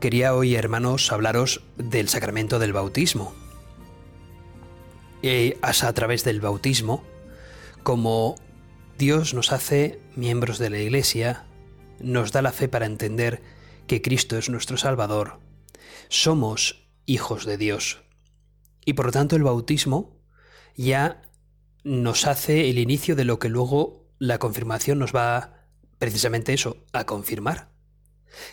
Quería 0.00 0.34
hoy, 0.34 0.54
hermanos, 0.54 1.10
hablaros 1.10 1.62
del 1.78 2.10
sacramento 2.10 2.58
del 2.58 2.74
bautismo. 2.74 3.32
Es 5.22 5.82
a 5.82 5.92
través 5.94 6.22
del 6.22 6.42
bautismo, 6.42 7.02
como 7.82 8.34
Dios 8.98 9.32
nos 9.32 9.52
hace 9.52 9.98
miembros 10.14 10.58
de 10.58 10.68
la 10.68 10.78
Iglesia, 10.78 11.46
nos 11.98 12.30
da 12.30 12.42
la 12.42 12.52
fe 12.52 12.68
para 12.68 12.84
entender 12.84 13.40
que 13.86 14.02
Cristo 14.02 14.36
es 14.36 14.50
nuestro 14.50 14.76
Salvador, 14.76 15.40
somos 16.10 16.86
hijos 17.06 17.46
de 17.46 17.56
Dios. 17.56 18.02
Y 18.84 18.92
por 18.92 19.06
lo 19.06 19.12
tanto 19.12 19.34
el 19.34 19.44
bautismo 19.44 20.20
ya 20.76 21.22
nos 21.84 22.26
hace 22.26 22.68
el 22.68 22.78
inicio 22.78 23.16
de 23.16 23.24
lo 23.24 23.38
que 23.38 23.48
luego 23.48 24.04
la 24.18 24.38
confirmación 24.38 24.98
nos 24.98 25.16
va 25.16 25.64
precisamente 25.98 26.52
eso, 26.52 26.76
a 26.92 27.04
confirmar 27.04 27.75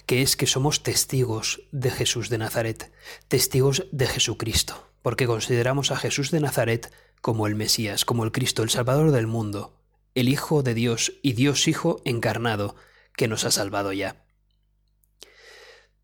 que 0.05 0.21
es 0.21 0.35
que 0.35 0.47
somos 0.47 0.83
testigos 0.83 1.61
de 1.71 1.91
Jesús 1.91 2.29
de 2.29 2.37
Nazaret, 2.37 2.91
testigos 3.27 3.87
de 3.91 4.07
Jesucristo, 4.07 4.89
porque 5.01 5.27
consideramos 5.27 5.91
a 5.91 5.97
Jesús 5.97 6.31
de 6.31 6.39
Nazaret 6.39 6.93
como 7.21 7.47
el 7.47 7.55
Mesías, 7.55 8.05
como 8.05 8.23
el 8.23 8.31
Cristo, 8.31 8.63
el 8.63 8.69
Salvador 8.69 9.11
del 9.11 9.27
mundo, 9.27 9.79
el 10.15 10.29
Hijo 10.29 10.63
de 10.63 10.73
Dios 10.73 11.13
y 11.21 11.33
Dios 11.33 11.67
Hijo 11.67 12.01
encarnado, 12.05 12.75
que 13.15 13.27
nos 13.27 13.45
ha 13.45 13.51
salvado 13.51 13.93
ya. 13.93 14.25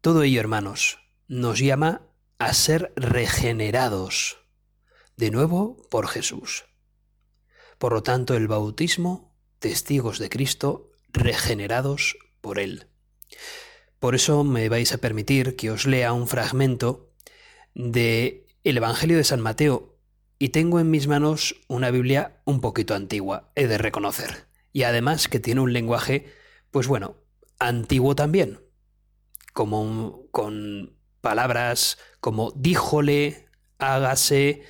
Todo 0.02 0.24
ello, 0.24 0.40
hermanos, 0.40 1.00
nos 1.28 1.60
llama 1.60 2.04
a 2.38 2.54
ser 2.54 2.94
regenerados, 2.96 4.38
de 5.18 5.30
nuevo 5.30 5.78
por 5.90 6.08
Jesús. 6.08 6.66
Por 7.78 7.94
lo 7.94 8.04
tanto, 8.04 8.34
el 8.36 8.48
bautismo, 8.48 9.36
testigos 9.60 10.20
de 10.20 10.30
Cristo, 10.30 10.92
regenerados 11.10 12.18
por 12.42 12.60
Él. 12.60 12.89
Por 14.00 14.16
eso 14.16 14.44
me 14.44 14.70
vais 14.70 14.94
a 14.94 14.98
permitir 14.98 15.56
que 15.56 15.72
os 15.72 15.86
lea 15.86 16.14
un 16.14 16.28
fragmento 16.28 17.12
de 17.74 18.46
el 18.64 18.78
Evangelio 18.78 19.18
de 19.18 19.24
San 19.24 19.42
Mateo 19.42 19.98
y 20.38 20.50
tengo 20.50 20.80
en 20.80 20.90
mis 20.90 21.08
manos 21.08 21.56
una 21.68 21.92
Biblia 21.92 22.42
un 22.46 22.62
poquito 22.62 22.96
antigua, 22.96 23.52
he 23.56 23.68
de 23.68 23.78
reconocer, 23.78 24.48
y 24.72 24.84
además 24.84 25.28
que 25.28 25.40
tiene 25.40 25.62
un 25.62 25.74
lenguaje, 25.74 26.34
pues 26.72 26.88
bueno, 26.88 27.18
antiguo 27.60 28.16
también, 28.16 28.62
como 29.54 30.24
con 30.32 30.96
palabras 31.20 31.98
como 32.22 32.52
díjole, 32.56 33.50
hágase, 33.80 34.64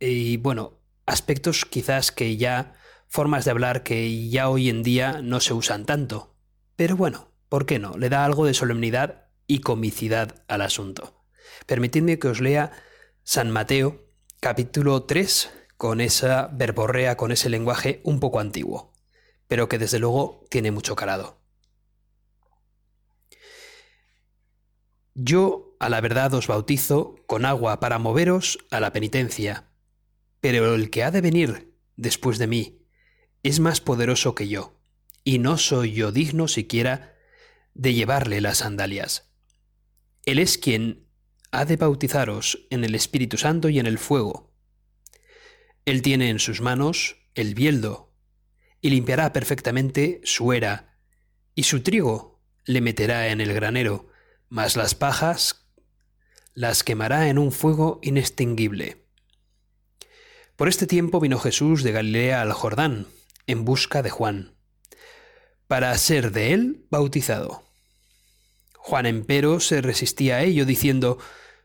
y 0.00 0.38
bueno, 0.38 0.78
aspectos 1.04 1.64
quizás 1.64 2.12
que 2.12 2.36
ya, 2.36 2.74
formas 3.06 3.44
de 3.44 3.50
hablar 3.50 3.82
que 3.82 4.28
ya 4.30 4.48
hoy 4.48 4.70
en 4.70 4.82
día 4.82 5.20
no 5.22 5.40
se 5.40 5.52
usan 5.52 5.84
tanto. 5.84 6.34
Pero 6.76 6.96
bueno, 6.96 7.31
¿Por 7.52 7.66
qué 7.66 7.78
no? 7.78 7.98
Le 7.98 8.08
da 8.08 8.24
algo 8.24 8.46
de 8.46 8.54
solemnidad 8.54 9.26
y 9.46 9.60
comicidad 9.60 10.42
al 10.48 10.62
asunto. 10.62 11.22
Permitidme 11.66 12.18
que 12.18 12.28
os 12.28 12.40
lea 12.40 12.72
San 13.24 13.50
Mateo, 13.50 14.08
capítulo 14.40 15.02
3, 15.02 15.52
con 15.76 16.00
esa 16.00 16.48
verborrea, 16.50 17.18
con 17.18 17.30
ese 17.30 17.50
lenguaje 17.50 18.00
un 18.04 18.20
poco 18.20 18.40
antiguo, 18.40 18.94
pero 19.48 19.68
que 19.68 19.76
desde 19.76 19.98
luego 19.98 20.46
tiene 20.48 20.70
mucho 20.70 20.96
calado. 20.96 21.42
Yo 25.12 25.76
a 25.78 25.90
la 25.90 26.00
verdad 26.00 26.32
os 26.32 26.46
bautizo 26.46 27.16
con 27.26 27.44
agua 27.44 27.80
para 27.80 27.98
moveros 27.98 28.60
a 28.70 28.80
la 28.80 28.94
penitencia, 28.94 29.68
pero 30.40 30.74
el 30.74 30.88
que 30.88 31.04
ha 31.04 31.10
de 31.10 31.20
venir 31.20 31.76
después 31.96 32.38
de 32.38 32.46
mí 32.46 32.86
es 33.42 33.60
más 33.60 33.82
poderoso 33.82 34.34
que 34.34 34.48
yo, 34.48 34.80
y 35.22 35.38
no 35.38 35.58
soy 35.58 35.92
yo 35.92 36.12
digno 36.12 36.48
siquiera 36.48 37.11
de 37.74 37.94
llevarle 37.94 38.40
las 38.40 38.58
sandalias. 38.58 39.30
Él 40.24 40.38
es 40.38 40.58
quien 40.58 41.08
ha 41.50 41.64
de 41.64 41.76
bautizaros 41.76 42.66
en 42.70 42.84
el 42.84 42.94
Espíritu 42.94 43.36
Santo 43.36 43.68
y 43.68 43.78
en 43.78 43.86
el 43.86 43.98
fuego. 43.98 44.52
Él 45.84 46.02
tiene 46.02 46.30
en 46.30 46.38
sus 46.38 46.60
manos 46.60 47.16
el 47.34 47.54
bieldo, 47.54 48.12
y 48.80 48.90
limpiará 48.90 49.32
perfectamente 49.32 50.20
su 50.24 50.52
era, 50.52 50.98
y 51.54 51.64
su 51.64 51.82
trigo 51.82 52.42
le 52.64 52.80
meterá 52.80 53.28
en 53.28 53.40
el 53.40 53.52
granero, 53.52 54.08
mas 54.48 54.76
las 54.76 54.94
pajas 54.94 55.66
las 56.54 56.84
quemará 56.84 57.28
en 57.28 57.38
un 57.38 57.52
fuego 57.52 58.00
inextinguible. 58.02 59.06
Por 60.56 60.68
este 60.68 60.86
tiempo 60.86 61.20
vino 61.20 61.38
Jesús 61.38 61.82
de 61.82 61.92
Galilea 61.92 62.42
al 62.42 62.52
Jordán, 62.52 63.06
en 63.46 63.64
busca 63.64 64.02
de 64.02 64.10
Juan 64.10 64.54
para 65.72 65.96
ser 65.96 66.32
de 66.32 66.52
él 66.52 66.84
bautizado. 66.90 67.62
Juan 68.74 69.06
empero 69.06 69.58
se 69.58 69.80
resistía 69.80 70.36
a 70.36 70.42
ello, 70.42 70.66
diciendo, 70.66 71.16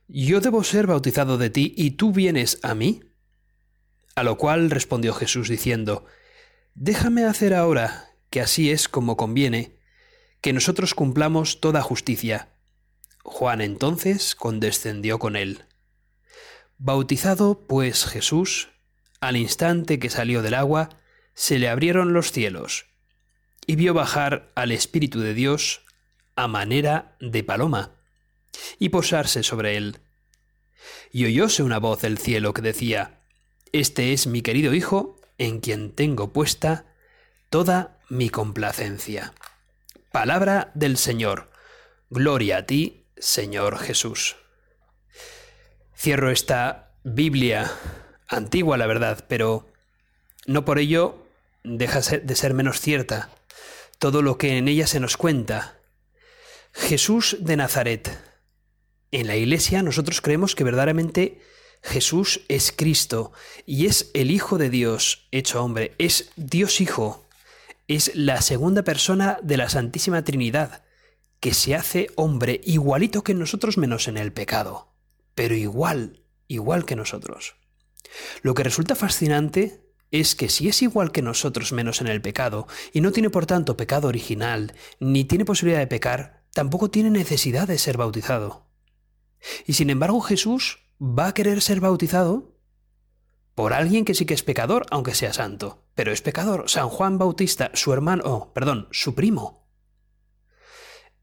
Yo 0.07 0.40
debo 0.40 0.63
ser 0.63 0.88
bautizado 0.88 1.38
de 1.38 1.50
ti, 1.50 1.73
y 1.75 1.91
tú 1.91 2.13
vienes 2.13 2.57
a 2.63 2.73
mí. 2.73 3.01
A 4.16 4.23
lo 4.23 4.38
cual 4.38 4.72
respondió 4.72 5.13
Jesús 5.13 5.50
diciendo, 5.50 6.06
Déjame 6.73 7.25
hacer 7.25 7.53
ahora, 7.53 8.13
que 8.29 8.40
así 8.40 8.72
es 8.72 8.88
como 8.88 9.18
conviene, 9.18 9.78
que 10.39 10.53
nosotros 10.53 10.94
cumplamos 10.94 11.59
toda 11.59 11.81
justicia. 11.81 12.53
Juan 13.24 13.59
entonces 13.59 14.35
condescendió 14.35 15.19
con 15.19 15.35
él. 15.35 15.66
Bautizado 16.78 17.68
pues 17.68 18.06
Jesús, 18.06 18.69
al 19.19 19.35
instante 19.35 20.00
que 20.00 20.09
salió 20.09 20.41
del 20.41 20.53
agua, 20.53 21.01
se 21.34 21.59
le 21.59 21.68
abrieron 21.68 22.13
los 22.13 22.31
cielos 22.31 22.85
y 23.67 23.75
vio 23.75 23.94
bajar 23.94 24.50
al 24.55 24.72
Espíritu 24.72 25.19
de 25.19 25.33
Dios 25.33 25.81
a 26.35 26.47
manera 26.47 27.16
de 27.19 27.44
paloma 27.44 27.91
y 28.79 28.89
posarse 28.89 29.44
sobre 29.44 29.75
él. 29.75 30.00
Y 31.11 31.25
oyóse 31.25 31.63
una 31.63 31.77
voz 31.77 32.01
del 32.01 32.17
cielo 32.17 32.53
que 32.53 32.61
decía, 32.61 33.19
Este 33.73 34.13
es 34.13 34.25
mi 34.25 34.41
querido 34.41 34.73
Hijo, 34.73 35.19
en 35.38 35.59
quien 35.59 35.91
tengo 35.91 36.31
puesta 36.31 36.85
toda 37.50 38.00
mi 38.09 38.29
complacencia. 38.29 39.33
Palabra 40.13 40.72
del 40.73 40.97
Señor. 40.97 41.51
Gloria 42.09 42.59
a 42.59 42.66
ti, 42.66 43.06
Señor 43.17 43.77
Jesús. 43.79 44.38
Cierro 45.95 46.31
esta 46.31 46.94
Biblia 47.03 47.69
antigua, 48.29 48.77
la 48.77 48.88
verdad, 48.88 49.25
pero 49.27 49.67
no 50.45 50.63
por 50.63 50.79
ello 50.79 51.25
deja 51.63 52.00
de 52.00 52.35
ser 52.35 52.53
menos 52.53 52.79
cierta 52.79 53.29
todo 53.99 54.21
lo 54.21 54.37
que 54.37 54.57
en 54.57 54.67
ella 54.67 54.87
se 54.87 54.99
nos 54.99 55.17
cuenta. 55.17 55.79
Jesús 56.73 57.37
de 57.39 57.57
Nazaret. 57.57 58.19
En 59.11 59.27
la 59.27 59.35
Iglesia 59.35 59.81
nosotros 59.83 60.21
creemos 60.21 60.55
que 60.55 60.63
verdaderamente 60.63 61.41
Jesús 61.81 62.41
es 62.49 62.73
Cristo 62.75 63.31
y 63.65 63.85
es 63.85 64.11
el 64.13 64.31
Hijo 64.31 64.57
de 64.57 64.69
Dios 64.69 65.27
hecho 65.31 65.63
hombre, 65.63 65.93
es 65.97 66.31
Dios 66.35 66.81
Hijo, 66.81 67.27
es 67.88 68.13
la 68.15 68.41
segunda 68.41 68.83
persona 68.83 69.39
de 69.41 69.57
la 69.57 69.69
Santísima 69.69 70.23
Trinidad, 70.23 70.83
que 71.39 71.53
se 71.53 71.75
hace 71.75 72.09
hombre 72.15 72.61
igualito 72.63 73.23
que 73.23 73.33
nosotros 73.33 73.77
menos 73.77 74.07
en 74.07 74.17
el 74.17 74.33
pecado, 74.33 74.93
pero 75.35 75.55
igual, 75.55 76.23
igual 76.47 76.85
que 76.85 76.95
nosotros. 76.95 77.55
Lo 78.41 78.53
que 78.53 78.63
resulta 78.63 78.95
fascinante 78.95 79.87
es 80.12 80.36
que 80.36 80.50
si 80.50 80.68
es 80.69 80.81
igual 80.81 81.12
que 81.12 81.21
nosotros 81.21 81.74
menos 81.74 82.01
en 82.01 82.07
el 82.07 82.21
pecado, 82.21 82.68
y 82.94 83.01
no 83.01 83.12
tiene 83.12 83.30
por 83.30 83.45
tanto 83.45 83.77
pecado 83.77 84.07
original, 84.07 84.74
ni 85.00 85.25
tiene 85.25 85.45
posibilidad 85.45 85.80
de 85.80 85.88
pecar, 85.88 86.44
tampoco 86.54 86.89
tiene 86.89 87.09
necesidad 87.09 87.68
de 87.68 87.77
ser 87.77 87.98
bautizado. 87.98 88.68
Y 89.65 89.74
sin 89.74 89.89
embargo 89.89 90.21
Jesús 90.21 90.80
va 91.01 91.27
a 91.27 91.33
querer 91.33 91.62
ser 91.62 91.80
bautizado 91.80 92.56
por 93.54 93.74
alguien 93.74 94.06
que 94.06 94.13
sí 94.13 94.25
que 94.25 94.33
es 94.33 94.44
pecador, 94.44 94.86
aunque 94.92 95.15
sea 95.15 95.33
santo, 95.33 95.83
pero 95.95 96.12
es 96.12 96.21
pecador, 96.21 96.69
San 96.69 96.89
Juan 96.89 97.18
Bautista, 97.18 97.71
su 97.74 97.92
hermano, 97.92 98.24
oh, 98.25 98.53
perdón, 98.53 98.88
su 98.92 99.15
primo. 99.15 99.68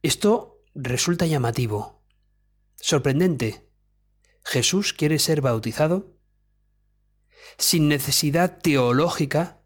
Esto 0.03 0.63
resulta 0.75 1.27
llamativo, 1.27 2.03
sorprendente. 2.77 3.71
Jesús 4.45 4.93
quiere 4.93 5.19
ser 5.19 5.41
bautizado 5.41 6.14
sin 7.59 7.89
necesidad 7.89 8.59
teológica 8.59 9.61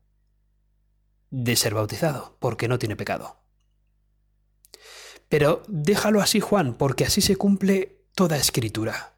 de 1.31 1.57
ser 1.57 1.75
bautizado, 1.75 2.37
porque 2.41 2.69
no 2.69 2.79
tiene 2.79 2.97
pecado. 2.97 3.43
Pero 5.29 5.63
déjalo 5.69 6.21
así, 6.21 6.41
Juan, 6.41 6.75
porque 6.75 7.05
así 7.05 7.21
se 7.21 7.37
cumple 7.37 8.07
toda 8.15 8.37
escritura. 8.37 9.15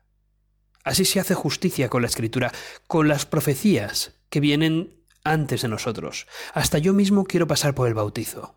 Así 0.82 1.04
se 1.04 1.20
hace 1.20 1.34
justicia 1.34 1.88
con 1.88 2.02
la 2.02 2.08
escritura, 2.08 2.52
con 2.86 3.06
las 3.06 3.26
profecías 3.26 4.14
que 4.28 4.40
vienen 4.40 5.04
antes 5.24 5.62
de 5.62 5.68
nosotros. 5.68 6.26
Hasta 6.54 6.78
yo 6.78 6.92
mismo 6.94 7.24
quiero 7.24 7.46
pasar 7.46 7.74
por 7.74 7.86
el 7.86 7.94
bautizo. 7.94 8.56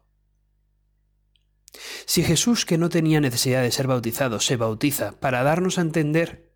Si 2.06 2.24
Jesús, 2.24 2.66
que 2.66 2.78
no 2.78 2.90
tenía 2.90 3.20
necesidad 3.20 3.62
de 3.62 3.72
ser 3.72 3.88
bautizado, 3.88 4.40
se 4.40 4.58
bautiza 4.58 5.20
para 5.20 5.44
darnos 5.44 5.78
a 5.78 5.82
entender 5.82 6.54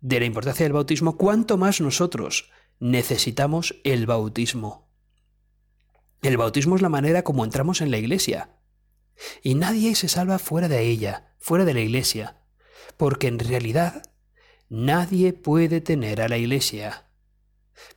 de 0.00 0.20
la 0.20 0.26
importancia 0.26 0.64
del 0.64 0.72
bautismo, 0.72 1.16
¿cuánto 1.16 1.56
más 1.56 1.80
nosotros 1.80 2.50
necesitamos 2.82 3.76
el 3.84 4.06
bautismo? 4.06 4.90
El 6.20 6.36
bautismo 6.36 6.74
es 6.74 6.82
la 6.82 6.88
manera 6.88 7.22
como 7.22 7.44
entramos 7.44 7.80
en 7.80 7.92
la 7.92 7.98
iglesia. 7.98 8.56
Y 9.40 9.54
nadie 9.54 9.94
se 9.94 10.08
salva 10.08 10.40
fuera 10.40 10.66
de 10.66 10.80
ella, 10.80 11.36
fuera 11.38 11.64
de 11.64 11.74
la 11.74 11.80
iglesia, 11.80 12.42
porque 12.96 13.28
en 13.28 13.38
realidad 13.38 14.02
nadie 14.68 15.32
puede 15.32 15.80
tener 15.80 16.20
a 16.20 16.28
la 16.28 16.38
iglesia, 16.38 17.08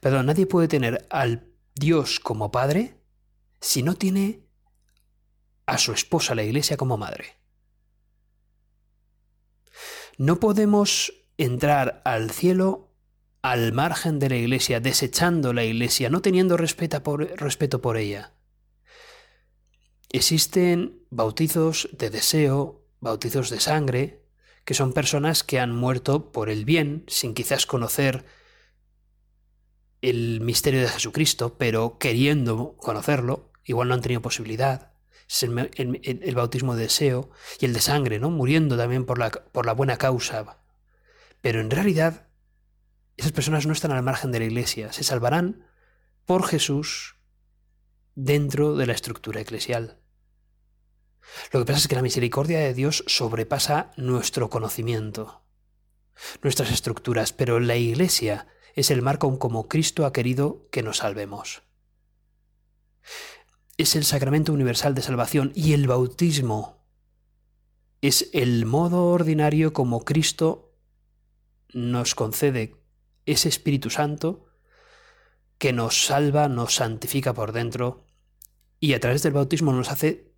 perdón, 0.01 0.27
nadie 0.27 0.45
puede 0.45 0.67
tener 0.67 1.07
al 1.09 1.51
Dios 1.73 2.19
como 2.19 2.51
padre 2.51 3.01
si 3.61 3.81
no 3.81 3.95
tiene 3.95 4.45
a 5.65 5.79
su 5.79 5.93
esposa, 5.93 6.35
la 6.35 6.43
iglesia, 6.43 6.77
como 6.77 6.95
madre. 6.95 7.37
No 10.19 10.39
podemos 10.39 11.11
entrar 11.37 12.03
al 12.05 12.29
cielo 12.29 12.84
al 13.45 13.73
margen 13.73 14.17
de 14.17 14.27
la 14.29 14.37
iglesia, 14.37 14.79
desechando 14.79 15.53
la 15.53 15.63
iglesia, 15.63 16.09
no 16.09 16.23
teniendo 16.23 16.57
respeto 16.57 17.03
por, 17.03 17.39
respeto 17.39 17.79
por 17.79 17.95
ella. 17.95 18.33
Existen 20.11 21.03
bautizos 21.11 21.87
de 21.91 22.09
deseo, 22.09 22.87
bautizos 23.01 23.51
de 23.51 23.59
sangre, 23.59 24.23
que 24.63 24.73
son 24.73 24.93
personas 24.93 25.43
que 25.43 25.59
han 25.59 25.75
muerto 25.75 26.31
por 26.31 26.49
el 26.49 26.65
bien, 26.65 27.03
sin 27.05 27.35
quizás 27.35 27.67
conocer 27.67 28.25
el 30.01 30.41
misterio 30.41 30.81
de 30.81 30.87
Jesucristo, 30.87 31.55
pero 31.59 31.99
queriendo 31.99 32.75
conocerlo, 32.77 33.51
igual 33.63 33.89
no 33.89 33.93
han 33.93 34.01
tenido 34.01 34.23
posibilidad. 34.23 34.93
Es 35.29 35.43
el, 35.43 36.33
bautismo 36.35 36.75
de 36.75 36.85
deseo 36.85 37.29
y 37.59 37.65
el 37.65 37.73
de 37.73 37.81
sangre, 37.81 38.17
¿no? 38.17 38.31
Muriendo 38.31 38.75
también 38.75 39.05
por 39.05 39.19
la, 39.19 39.29
por 39.29 39.67
la 39.67 39.73
buena 39.73 39.97
causa. 39.97 40.57
Pero 41.41 41.61
en 41.61 41.69
realidad, 41.69 42.25
esas 43.17 43.31
personas 43.31 43.65
no 43.65 43.73
están 43.73 43.91
al 43.91 44.03
margen 44.03 44.31
de 44.31 44.39
la 44.39 44.45
iglesia, 44.45 44.91
se 44.91 45.03
salvarán 45.03 45.65
por 46.25 46.45
Jesús 46.45 47.15
dentro 48.15 48.75
de 48.75 48.87
la 48.87 48.93
estructura 48.93 49.41
eclesial. 49.41 49.99
Lo 51.51 51.59
que 51.59 51.65
pasa 51.65 51.79
es 51.79 51.87
que 51.87 51.95
la 51.95 52.01
misericordia 52.01 52.59
de 52.59 52.73
Dios 52.73 53.03
sobrepasa 53.07 53.91
nuestro 53.97 54.49
conocimiento, 54.49 55.43
nuestras 56.43 56.71
estructuras, 56.71 57.33
pero 57.33 57.59
la 57.59 57.75
iglesia 57.75 58.47
es 58.75 58.91
el 58.91 59.01
marco 59.01 59.39
como 59.39 59.67
Cristo 59.67 60.05
ha 60.05 60.13
querido 60.13 60.67
que 60.71 60.83
nos 60.83 60.97
salvemos. 60.97 61.63
Es 63.77 63.95
el 63.95 64.05
sacramento 64.05 64.53
universal 64.53 64.95
de 64.95 65.01
salvación 65.01 65.51
y 65.55 65.73
el 65.73 65.87
bautismo 65.87 66.85
es 68.01 68.29
el 68.33 68.65
modo 68.65 69.07
ordinario 69.07 69.73
como 69.73 70.05
Cristo 70.05 70.77
nos 71.73 72.13
concede 72.13 72.75
ese 73.25 73.49
Espíritu 73.49 73.89
Santo 73.89 74.47
que 75.57 75.73
nos 75.73 76.05
salva, 76.05 76.47
nos 76.47 76.75
santifica 76.75 77.33
por 77.33 77.51
dentro 77.51 78.05
y 78.79 78.93
a 78.93 78.99
través 78.99 79.23
del 79.23 79.33
bautismo 79.33 79.71
nos 79.73 79.89
hace 79.89 80.33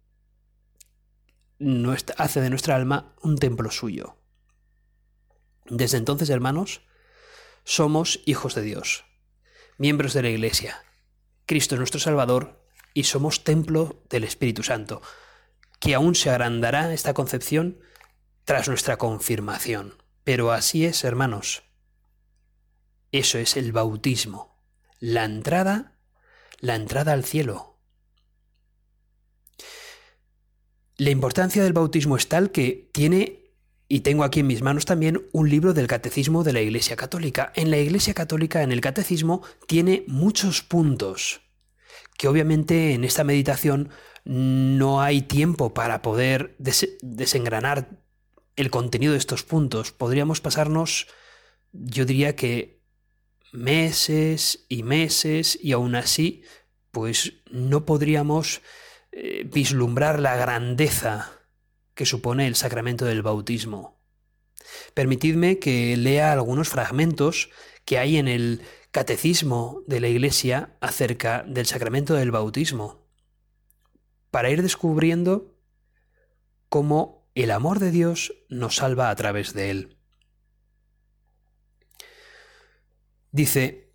hace 2.18 2.42
de 2.42 2.50
nuestra 2.50 2.75
alma 2.75 3.16
un 3.22 3.38
templo 3.38 3.72
suyo. 3.72 4.18
Desde 5.66 5.98
entonces, 5.98 6.30
hermanos, 6.30 6.81
somos 7.63 8.22
hijos 8.25 8.56
de 8.56 8.62
Dios, 8.62 9.06
miembros 9.78 10.13
de 10.13 10.22
la 10.22 10.30
Iglesia. 10.30 10.83
Cristo 11.45 11.75
es 11.75 11.80
nuestro 11.80 12.00
Salvador 12.00 12.63
y 12.94 13.04
somos 13.04 13.44
templo 13.44 14.04
del 14.10 14.24
Espíritu 14.24 14.63
Santo, 14.63 15.01
que 15.80 15.95
aún 15.95 16.16
se 16.16 16.30
agrandará 16.30 16.94
esta 16.94 17.13
concepción 17.13 17.80
tras 18.45 18.68
nuestra 18.68 18.98
confirmación. 18.98 20.01
Pero 20.24 20.51
así 20.51 20.86
es, 20.86 21.04
hermanos. 21.04 21.63
Eso 23.12 23.38
es 23.38 23.57
el 23.57 23.71
bautismo, 23.71 24.59
la 25.00 25.24
entrada, 25.24 25.98
la 26.59 26.75
entrada 26.75 27.13
al 27.13 27.24
cielo, 27.24 27.77
La 31.00 31.12
importancia 31.12 31.63
del 31.63 31.74
bautismo 31.74 32.18
es 32.18 32.27
tal 32.27 32.51
que 32.51 32.89
tiene, 32.92 33.54
y 33.88 34.00
tengo 34.00 34.24
aquí 34.24 34.39
en 34.39 34.48
mis 34.48 34.63
manos 34.63 34.86
también, 34.86 35.27
un 35.31 35.48
libro 35.48 35.75
del 35.75 35.86
Catecismo 35.86 36.44
de 36.44 36.54
la 36.54 36.62
Iglesia 36.62 36.95
Católica. 36.95 37.54
En 37.56 37.69
la 37.69 37.77
Iglesia 37.77 38.15
Católica, 38.15 38.63
en 38.63 38.71
el 38.71 38.81
Catecismo, 38.81 39.44
tiene 39.68 40.06
muchos 40.07 40.63
puntos, 40.63 41.42
que 42.18 42.27
obviamente 42.27 42.95
en 42.95 43.04
esta 43.04 43.24
meditación 43.24 43.92
no 44.25 45.00
hay 45.00 45.21
tiempo 45.21 45.71
para 45.75 46.01
poder 46.01 46.56
desengranar 46.57 48.01
el 48.56 48.71
contenido 48.71 49.13
de 49.13 49.19
estos 49.19 49.44
puntos. 49.44 49.92
Podríamos 49.92 50.42
pasarnos, 50.42 51.06
yo 51.74 52.06
diría 52.06 52.36
que 52.36 52.76
meses 53.51 54.65
y 54.69 54.83
meses, 54.83 55.57
y 55.61 55.71
aún 55.71 55.95
así, 55.95 56.44
pues 56.91 57.33
no 57.49 57.85
podríamos 57.85 58.61
eh, 59.11 59.44
vislumbrar 59.51 60.19
la 60.19 60.35
grandeza 60.35 61.31
que 61.94 62.05
supone 62.05 62.47
el 62.47 62.55
sacramento 62.55 63.05
del 63.05 63.21
bautismo. 63.21 63.99
Permitidme 64.94 65.59
que 65.59 65.95
lea 65.97 66.31
algunos 66.31 66.69
fragmentos 66.69 67.49
que 67.85 67.97
hay 67.97 68.17
en 68.17 68.27
el 68.27 68.61
catecismo 68.91 69.83
de 69.88 69.99
la 69.99 70.07
Iglesia 70.07 70.77
acerca 70.81 71.44
del 71.47 71.65
sacramento 71.65 72.13
del 72.15 72.31
bautismo, 72.31 73.07
para 74.31 74.49
ir 74.49 74.61
descubriendo 74.61 75.55
cómo 76.69 77.29
el 77.33 77.51
amor 77.51 77.79
de 77.79 77.91
Dios 77.91 78.33
nos 78.49 78.77
salva 78.77 79.09
a 79.09 79.15
través 79.15 79.53
de 79.53 79.69
él. 79.69 79.96
Dice, 83.38 83.94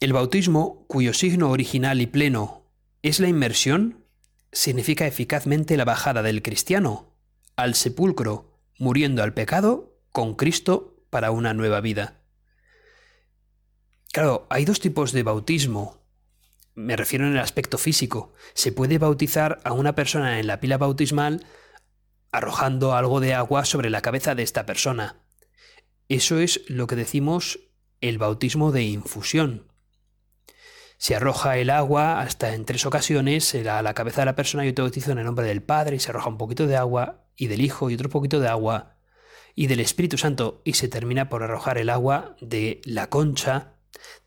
el 0.00 0.12
bautismo, 0.12 0.84
cuyo 0.88 1.14
signo 1.14 1.48
original 1.48 2.00
y 2.00 2.08
pleno 2.08 2.66
¿Es 3.02 3.20
la 3.20 3.28
inmersión? 3.28 4.04
Significa 4.50 5.06
eficazmente 5.06 5.76
la 5.76 5.84
bajada 5.84 6.20
del 6.24 6.42
cristiano 6.42 7.14
al 7.54 7.76
sepulcro, 7.76 8.58
muriendo 8.80 9.22
al 9.22 9.32
pecado 9.32 9.96
con 10.10 10.34
Cristo 10.34 11.04
para 11.08 11.30
una 11.30 11.54
nueva 11.54 11.80
vida. 11.80 12.20
Claro, 14.12 14.44
hay 14.50 14.64
dos 14.64 14.80
tipos 14.80 15.12
de 15.12 15.22
bautismo. 15.22 16.02
Me 16.74 16.96
refiero 16.96 17.28
en 17.28 17.34
el 17.34 17.38
aspecto 17.38 17.78
físico. 17.78 18.32
Se 18.54 18.72
puede 18.72 18.98
bautizar 18.98 19.60
a 19.62 19.72
una 19.72 19.94
persona 19.94 20.40
en 20.40 20.48
la 20.48 20.58
pila 20.58 20.78
bautismal 20.78 21.46
arrojando 22.32 22.92
algo 22.92 23.20
de 23.20 23.34
agua 23.34 23.64
sobre 23.64 23.88
la 23.88 24.02
cabeza 24.02 24.34
de 24.34 24.42
esta 24.42 24.66
persona. 24.66 25.20
Eso 26.08 26.40
es 26.40 26.62
lo 26.66 26.88
que 26.88 26.96
decimos 26.96 27.69
el 28.00 28.18
bautismo 28.18 28.72
de 28.72 28.82
infusión. 28.82 29.70
Se 30.98 31.16
arroja 31.16 31.56
el 31.56 31.70
agua 31.70 32.20
hasta 32.20 32.54
en 32.54 32.64
tres 32.64 32.84
ocasiones 32.84 33.54
a 33.54 33.82
la 33.82 33.94
cabeza 33.94 34.20
de 34.20 34.26
la 34.26 34.36
persona. 34.36 34.64
Yo 34.64 34.74
te 34.74 34.82
bautizo 34.82 35.12
en 35.12 35.18
el 35.18 35.24
nombre 35.24 35.46
del 35.46 35.62
Padre 35.62 35.96
y 35.96 35.98
se 35.98 36.10
arroja 36.10 36.28
un 36.28 36.36
poquito 36.38 36.66
de 36.66 36.76
agua 36.76 37.24
y 37.36 37.46
del 37.46 37.62
Hijo 37.62 37.88
y 37.88 37.94
otro 37.94 38.10
poquito 38.10 38.38
de 38.38 38.48
agua 38.48 38.96
y 39.54 39.66
del 39.66 39.80
Espíritu 39.80 40.18
Santo 40.18 40.60
y 40.64 40.74
se 40.74 40.88
termina 40.88 41.28
por 41.28 41.42
arrojar 41.42 41.78
el 41.78 41.88
agua 41.88 42.36
de 42.40 42.80
la 42.84 43.08
concha 43.08 43.74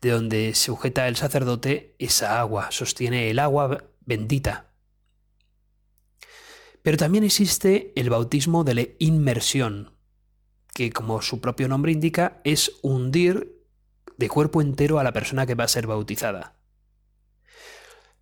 de 0.00 0.10
donde 0.10 0.54
sujeta 0.54 1.08
el 1.08 1.16
sacerdote 1.16 1.94
esa 1.98 2.40
agua, 2.40 2.70
sostiene 2.70 3.30
el 3.30 3.38
agua 3.38 3.84
bendita. 4.00 4.70
Pero 6.82 6.96
también 6.96 7.24
existe 7.24 7.92
el 7.96 8.10
bautismo 8.10 8.62
de 8.62 8.74
la 8.74 8.86
inmersión, 8.98 9.96
que 10.74 10.90
como 10.90 11.22
su 11.22 11.40
propio 11.40 11.66
nombre 11.68 11.92
indica 11.92 12.40
es 12.44 12.72
hundir 12.82 13.53
de 14.16 14.28
cuerpo 14.28 14.60
entero 14.60 14.98
a 14.98 15.04
la 15.04 15.12
persona 15.12 15.46
que 15.46 15.54
va 15.54 15.64
a 15.64 15.68
ser 15.68 15.86
bautizada. 15.86 16.56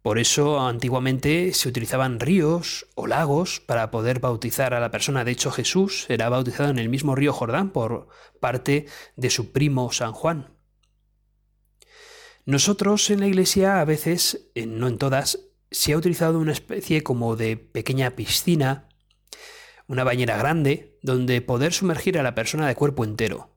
Por 0.03 0.19
eso 0.19 0.61
antiguamente 0.61 1.55
se 1.55 1.69
utilizaban 1.69 2.19
ríos 2.19 2.89
o 2.97 3.07
lagos 3.07 3.61
para 3.61 3.93
poder 3.93 4.19
bautizar 4.19 4.75
a 4.75 4.81
la 4.81 4.91
persona. 4.91 5.25
De 5.25 5.31
hecho, 5.31 5.53
Jesús 5.53 6.07
era 6.09 6.29
bautizado 6.29 6.71
en 6.71 6.81
el 6.81 6.89
mismo 6.89 7.15
río 7.15 7.33
Jordán 7.33 7.71
por 7.71 8.09
parte 8.41 8.87
de 9.15 9.31
su 9.31 9.53
primo 9.53 9.93
San 9.93 10.13
Juan. 10.13 10.57
Nosotros 12.45 13.11
en 13.11 13.21
la 13.21 13.29
iglesia 13.29 13.81
a 13.81 13.85
veces, 13.85 14.51
no 14.67 14.89
en 14.89 14.99
todas, 14.99 15.39
se 15.71 15.93
ha 15.93 15.97
utilizado 15.97 16.41
una 16.41 16.53
especie 16.53 17.05
como 17.05 17.37
de 17.37 17.57
pequeña 17.57 18.11
piscina, 18.17 18.89
una 19.87 20.03
bañera 20.03 20.37
grande, 20.37 20.99
donde 21.03 21.41
poder 21.43 21.73
sumergir 21.73 22.19
a 22.19 22.25
la 22.25 22.35
persona 22.35 22.67
de 22.67 22.75
cuerpo 22.75 23.05
entero 23.05 23.52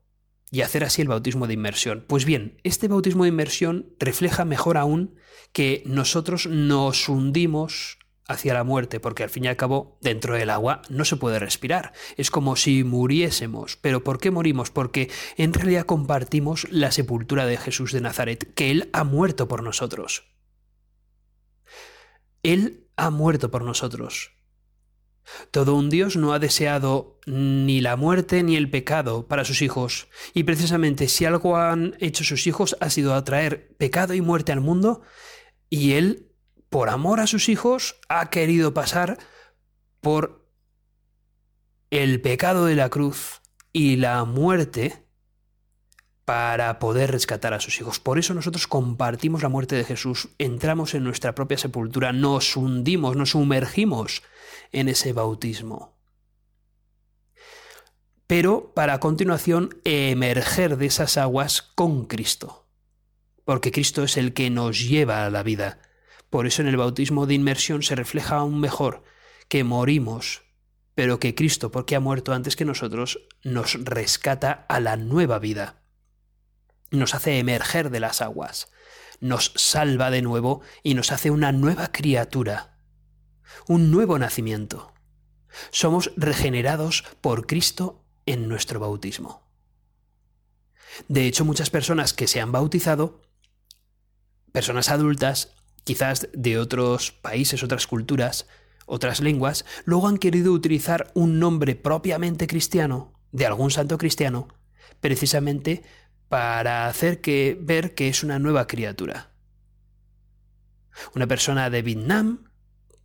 y 0.52 0.62
hacer 0.62 0.84
así 0.84 1.02
el 1.02 1.08
bautismo 1.08 1.48
de 1.48 1.54
inmersión. 1.54 2.06
Pues 2.08 2.26
bien, 2.26 2.60
este 2.64 2.88
bautismo 2.88 3.24
de 3.24 3.30
inmersión 3.30 3.94
refleja 4.00 4.46
mejor 4.46 4.78
aún 4.78 5.16
que 5.52 5.84
nosotros 5.86 6.48
nos 6.48 7.10
hundimos 7.10 8.00
hacia 8.28 8.54
la 8.54 8.64
muerte, 8.64 9.00
porque 9.00 9.24
al 9.24 9.30
fin 9.30 9.46
y 9.46 9.48
al 9.48 9.56
cabo 9.56 9.98
dentro 10.02 10.36
del 10.36 10.50
agua 10.50 10.82
no 10.90 11.06
se 11.06 11.16
puede 11.16 11.40
respirar. 11.40 11.94
Es 12.18 12.32
como 12.32 12.56
si 12.56 12.84
muriésemos. 12.84 13.78
¿Pero 13.78 14.04
por 14.04 14.20
qué 14.20 14.32
morimos? 14.32 14.72
Porque 14.72 15.12
en 15.38 15.54
realidad 15.54 15.86
compartimos 15.86 16.68
la 16.72 16.92
sepultura 16.92 17.46
de 17.46 17.58
Jesús 17.58 17.92
de 17.92 18.02
Nazaret, 18.02 18.54
que 18.54 18.72
Él 18.72 18.90
ha 18.94 19.04
muerto 19.04 19.48
por 19.48 19.64
nosotros. 19.64 20.24
Él 22.44 22.88
ha 22.96 23.10
muerto 23.10 23.52
por 23.52 23.64
nosotros. 23.64 24.35
Todo 25.52 25.76
un 25.76 25.90
Dios 25.90 26.16
no 26.16 26.34
ha 26.34 26.40
deseado 26.40 27.20
ni 27.26 27.82
la 27.82 27.96
muerte 27.96 28.44
ni 28.44 28.56
el 28.56 28.70
pecado 28.70 29.28
para 29.28 29.46
sus 29.46 29.62
hijos, 29.62 30.08
y 30.34 30.44
precisamente 30.44 31.08
si 31.08 31.26
algo 31.26 31.58
han 31.58 31.96
hecho 32.00 32.24
sus 32.24 32.48
hijos 32.48 32.78
ha 32.80 32.90
sido 32.90 33.14
atraer 33.14 33.76
pecado 33.78 34.14
y 34.14 34.22
muerte 34.22 34.52
al 34.52 34.62
mundo, 34.62 35.02
y 35.70 35.94
Él 35.94 36.32
por 36.76 36.90
amor 36.90 37.22
a 37.22 37.28
sus 37.28 37.48
hijos, 37.48 38.02
ha 38.10 38.30
querido 38.30 38.74
pasar 38.74 39.18
por 40.02 40.46
el 41.90 42.20
pecado 42.20 42.66
de 42.66 42.76
la 42.76 42.90
cruz 42.90 43.42
y 43.72 43.96
la 43.96 44.26
muerte 44.26 45.05
para 46.26 46.80
poder 46.80 47.12
rescatar 47.12 47.54
a 47.54 47.60
sus 47.60 47.80
hijos. 47.80 48.00
Por 48.00 48.18
eso 48.18 48.34
nosotros 48.34 48.68
compartimos 48.68 49.44
la 49.44 49.50
muerte 49.50 49.76
de 49.76 49.84
Jesús, 49.84 50.30
entramos 50.40 50.96
en 50.96 51.04
nuestra 51.04 51.36
propia 51.36 51.60
sepultura, 51.60 52.12
nos 52.12 52.58
hundimos, 52.58 53.16
nos 53.16 53.32
sumergimos 53.32 54.24
en 54.72 54.90
ese 54.90 55.14
bautismo. 55.14 55.96
Pero 58.28 58.74
para 58.74 58.96
a 58.96 59.00
continuación 59.00 59.78
emerger 59.84 60.78
de 60.78 60.88
esas 60.88 61.18
aguas 61.18 61.62
con 61.62 62.06
Cristo, 62.06 62.66
porque 63.44 63.72
Cristo 63.72 64.04
es 64.04 64.18
el 64.18 64.34
que 64.34 64.50
nos 64.50 64.80
lleva 64.80 65.26
a 65.26 65.30
la 65.30 65.44
vida, 65.44 65.80
por 66.32 66.48
eso 66.48 66.64
en 66.64 66.68
el 66.68 66.78
bautismo 66.78 67.28
de 67.28 67.36
inmersión 67.36 67.84
se 67.84 67.94
refleja 67.94 68.38
aún 68.38 68.60
mejor 68.60 69.04
que 69.48 69.64
morimos, 69.64 70.42
pero 70.96 71.20
que 71.20 71.36
Cristo, 71.36 71.70
porque 71.70 71.96
ha 71.96 72.00
muerto 72.00 72.34
antes 72.34 72.56
que 72.56 72.66
nosotros, 72.66 73.28
nos 73.44 73.74
rescata 73.86 74.66
a 74.68 74.80
la 74.80 74.98
nueva 74.98 75.38
vida. 75.38 75.85
Nos 76.96 77.14
hace 77.14 77.40
emerger 77.40 77.90
de 77.90 78.00
las 78.00 78.22
aguas, 78.22 78.70
nos 79.20 79.52
salva 79.56 80.10
de 80.12 80.22
nuevo 80.22 80.62
y 80.82 80.94
nos 80.94 81.12
hace 81.12 81.30
una 81.30 81.52
nueva 81.52 81.92
criatura, 81.92 82.80
un 83.68 83.92
nuevo 83.92 84.18
nacimiento. 84.18 84.94
Somos 85.72 86.12
regenerados 86.16 87.04
por 87.22 87.48
Cristo 87.48 88.06
en 88.26 88.48
nuestro 88.48 88.80
bautismo. 88.80 89.46
De 91.08 91.28
hecho, 91.28 91.44
muchas 91.46 91.70
personas 91.70 92.14
que 92.14 92.28
se 92.28 92.40
han 92.40 92.52
bautizado, 92.52 93.22
personas 94.52 94.90
adultas, 94.90 95.54
quizás 95.84 96.30
de 96.34 96.58
otros 96.58 97.12
países, 97.12 97.64
otras 97.64 97.88
culturas, 97.88 98.48
otras 98.86 99.20
lenguas, 99.20 99.66
luego 99.84 100.08
han 100.08 100.18
querido 100.18 100.54
utilizar 100.54 101.12
un 101.14 101.40
nombre 101.40 101.76
propiamente 101.76 102.48
cristiano, 102.48 103.14
de 103.32 103.46
algún 103.46 103.72
santo 103.72 103.98
cristiano, 103.98 104.48
precisamente 105.02 105.84
para 106.30 106.88
hacer 106.88 107.22
que 107.22 107.58
ver 107.60 107.94
que 107.94 108.08
es 108.08 108.24
una 108.24 108.40
nueva 108.40 108.68
criatura. 108.68 109.32
Una 111.14 111.28
persona 111.28 111.70
de 111.70 111.82
Vietnam, 111.82 112.50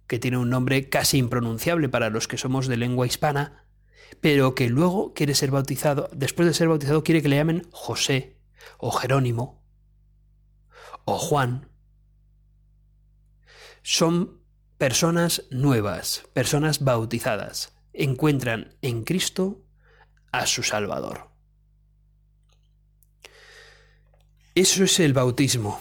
que 0.07 0.19
tiene 0.19 0.39
un 0.39 0.51
nombre 0.51 0.89
casi 0.89 1.19
impronunciable 1.19 1.89
para 1.89 2.11
los 2.11 2.29
que 2.29 2.39
somos 2.39 2.67
de 2.67 2.77
lengua 2.77 3.07
hispana, 3.07 3.67
pero 4.21 4.55
que 4.55 4.69
luego 4.69 5.15
quiere 5.15 5.35
ser 5.35 5.51
bautizado, 5.51 6.09
después 6.13 6.49
de 6.49 6.55
ser 6.55 6.69
bautizado 6.69 7.05
quiere 7.05 7.23
que 7.23 7.29
le 7.29 7.37
llamen 7.37 7.67
José, 7.71 8.39
o 8.79 8.91
Jerónimo, 8.91 9.65
o 11.05 11.19
Juan, 11.19 11.69
son 13.83 14.41
personas 14.79 15.45
nuevas, 15.51 16.25
personas 16.33 16.81
bautizadas. 16.81 17.77
Encuentran 17.93 18.77
en 18.83 19.05
Cristo 19.05 19.65
a 20.33 20.47
su 20.47 20.63
Salvador. 20.63 21.30
Eso 24.55 24.85
es 24.85 25.01
el 25.01 25.13
bautismo. 25.13 25.81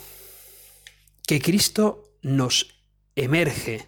Que 1.27 1.41
Cristo 1.41 2.13
nos 2.21 2.83
emerge. 3.15 3.87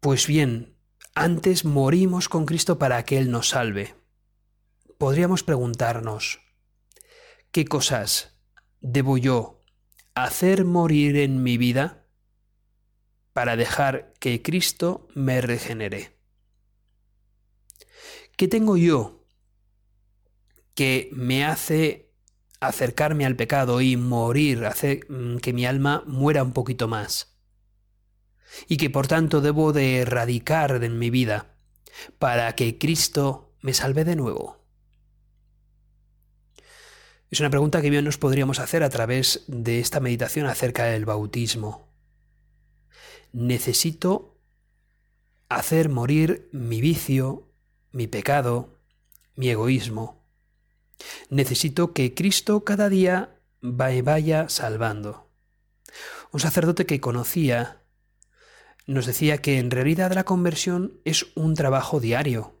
Pues 0.00 0.26
bien, 0.26 0.76
antes 1.14 1.64
morimos 1.64 2.28
con 2.28 2.46
Cristo 2.46 2.78
para 2.78 3.04
que 3.04 3.18
Él 3.18 3.30
nos 3.30 3.50
salve. 3.50 3.94
Podríamos 4.98 5.42
preguntarnos, 5.42 6.40
¿qué 7.50 7.64
cosas 7.64 8.36
debo 8.80 9.18
yo 9.18 9.64
hacer 10.14 10.64
morir 10.64 11.16
en 11.16 11.42
mi 11.42 11.58
vida 11.58 12.06
para 13.34 13.54
dejar 13.54 14.14
que 14.18 14.40
Cristo 14.40 15.06
me 15.14 15.42
regenere. 15.42 16.16
¿Qué 18.36 18.48
tengo 18.48 18.78
yo 18.78 19.25
que 20.76 21.08
me 21.10 21.44
hace 21.44 22.12
acercarme 22.60 23.26
al 23.26 23.34
pecado 23.34 23.80
y 23.80 23.96
morir, 23.96 24.64
hacer 24.66 25.10
mm, 25.10 25.38
que 25.38 25.52
mi 25.52 25.66
alma 25.66 26.04
muera 26.06 26.44
un 26.44 26.52
poquito 26.52 26.86
más? 26.86 27.36
Y 28.68 28.76
que 28.76 28.90
por 28.90 29.08
tanto 29.08 29.40
debo 29.40 29.72
de 29.72 29.98
erradicar 29.98 30.84
en 30.84 30.98
mi 30.98 31.10
vida 31.10 31.56
para 32.18 32.54
que 32.54 32.78
Cristo 32.78 33.54
me 33.60 33.74
salve 33.74 34.04
de 34.04 34.14
nuevo. 34.14 34.64
Es 37.30 37.40
una 37.40 37.50
pregunta 37.50 37.82
que 37.82 37.90
bien 37.90 38.04
nos 38.04 38.18
podríamos 38.18 38.60
hacer 38.60 38.84
a 38.84 38.90
través 38.90 39.44
de 39.48 39.80
esta 39.80 39.98
meditación 39.98 40.46
acerca 40.46 40.84
del 40.84 41.06
bautismo. 41.06 41.88
Necesito 43.32 44.38
hacer 45.48 45.88
morir 45.88 46.48
mi 46.52 46.80
vicio, 46.80 47.48
mi 47.92 48.06
pecado, 48.06 48.78
mi 49.34 49.48
egoísmo. 49.48 50.15
Necesito 51.30 51.92
que 51.92 52.14
Cristo 52.14 52.64
cada 52.64 52.88
día 52.88 53.40
me 53.60 54.02
vaya 54.02 54.48
salvando. 54.48 55.30
Un 56.32 56.40
sacerdote 56.40 56.86
que 56.86 57.00
conocía 57.00 57.82
nos 58.86 59.06
decía 59.06 59.38
que 59.38 59.58
en 59.58 59.70
realidad 59.70 60.12
la 60.12 60.24
conversión 60.24 61.00
es 61.04 61.26
un 61.34 61.54
trabajo 61.54 62.00
diario. 62.00 62.60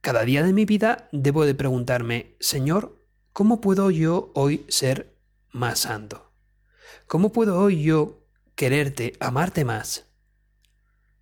Cada 0.00 0.24
día 0.24 0.42
de 0.42 0.52
mi 0.52 0.64
vida 0.64 1.08
debo 1.12 1.44
de 1.44 1.54
preguntarme, 1.54 2.36
Señor, 2.40 3.02
¿Cómo 3.32 3.62
puedo 3.62 3.90
yo 3.90 4.30
hoy 4.34 4.66
ser 4.68 5.16
más 5.52 5.80
santo? 5.80 6.34
¿Cómo 7.06 7.32
puedo 7.32 7.58
hoy 7.58 7.82
yo 7.82 8.26
quererte, 8.54 9.16
amarte 9.20 9.64
más? 9.64 10.04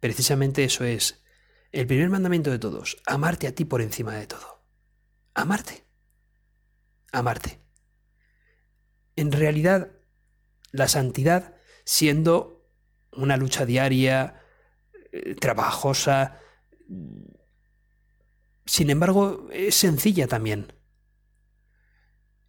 Precisamente 0.00 0.64
eso 0.64 0.83
es 0.83 1.23
el 1.71 1.87
primer 1.87 2.11
mandamiento 2.11 2.50
de 2.50 2.59
todos, 2.59 2.97
amarte 3.07 3.47
a 3.47 3.54
ti 3.54 3.64
por 3.64 3.80
encima 3.80 4.16
de 4.16 4.26
todo. 4.26 4.64
Amarte. 5.35 5.85
Amarte. 7.12 7.61
En 9.17 9.33
realidad, 9.33 9.93
la 10.73 10.88
santidad, 10.88 11.55
siendo 11.85 12.69
una 13.12 13.37
lucha 13.37 13.67
diaria, 13.67 14.43
eh, 15.12 15.35
trabajosa, 15.35 16.38
sin 18.67 18.90
embargo, 18.90 19.49
es 19.52 19.75
sencilla 19.75 20.29
también. 20.29 20.73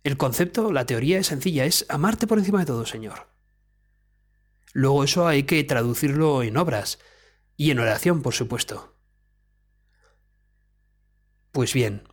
El 0.03 0.17
concepto, 0.17 0.71
la 0.71 0.85
teoría 0.85 1.19
es 1.19 1.27
sencilla, 1.27 1.65
es 1.65 1.85
amarte 1.89 2.27
por 2.27 2.37
encima 2.37 2.59
de 2.59 2.65
todo, 2.65 2.85
Señor. 2.85 3.27
Luego 4.73 5.03
eso 5.03 5.27
hay 5.27 5.43
que 5.43 5.63
traducirlo 5.63 6.43
en 6.43 6.57
obras 6.57 6.99
y 7.57 7.71
en 7.71 7.79
oración, 7.79 8.21
por 8.21 8.33
supuesto. 8.33 8.95
Pues 11.51 11.73
bien, 11.73 12.07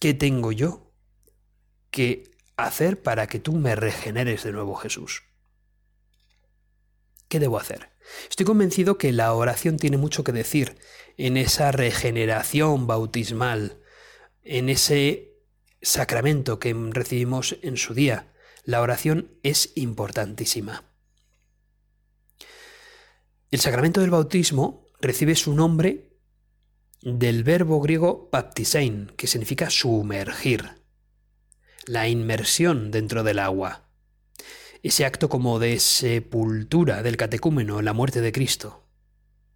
¿qué 0.00 0.14
tengo 0.14 0.52
yo 0.52 0.87
hacer 2.56 3.02
para 3.02 3.26
que 3.26 3.38
tú 3.38 3.52
me 3.52 3.74
regeneres 3.74 4.44
de 4.44 4.52
nuevo, 4.52 4.74
Jesús? 4.74 5.22
¿Qué 7.28 7.40
debo 7.40 7.58
hacer? 7.58 7.90
Estoy 8.28 8.46
convencido 8.46 8.98
que 8.98 9.12
la 9.12 9.32
oración 9.34 9.76
tiene 9.76 9.96
mucho 9.98 10.24
que 10.24 10.32
decir 10.32 10.78
en 11.16 11.36
esa 11.36 11.72
regeneración 11.72 12.86
bautismal, 12.86 13.80
en 14.42 14.68
ese 14.68 15.34
sacramento 15.82 16.58
que 16.58 16.74
recibimos 16.90 17.58
en 17.62 17.76
su 17.76 17.94
día. 17.94 18.32
La 18.64 18.80
oración 18.80 19.38
es 19.42 19.72
importantísima. 19.76 20.84
El 23.50 23.60
sacramento 23.60 24.00
del 24.00 24.10
bautismo 24.10 24.86
recibe 25.00 25.34
su 25.34 25.54
nombre 25.54 26.18
del 27.02 27.44
verbo 27.44 27.80
griego 27.80 28.28
baptisein, 28.32 29.12
que 29.16 29.26
significa 29.26 29.70
sumergir, 29.70 30.77
la 31.88 32.08
inmersión 32.08 32.90
dentro 32.90 33.24
del 33.24 33.38
agua, 33.38 33.88
ese 34.82 35.04
acto 35.04 35.28
como 35.28 35.58
de 35.58 35.78
sepultura 35.80 37.02
del 37.02 37.16
catecúmeno 37.16 37.78
en 37.78 37.84
la 37.84 37.92
muerte 37.92 38.20
de 38.20 38.32
Cristo, 38.32 38.84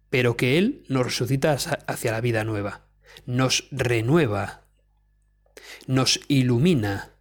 pero 0.09 0.35
que 0.35 0.57
Él 0.57 0.83
nos 0.89 1.05
resucita 1.05 1.53
hacia 1.53 2.11
la 2.11 2.21
vida 2.21 2.43
nueva, 2.43 2.87
nos 3.25 3.67
renueva 3.71 4.63
nos 5.87 6.19
ilumina. 6.27 7.11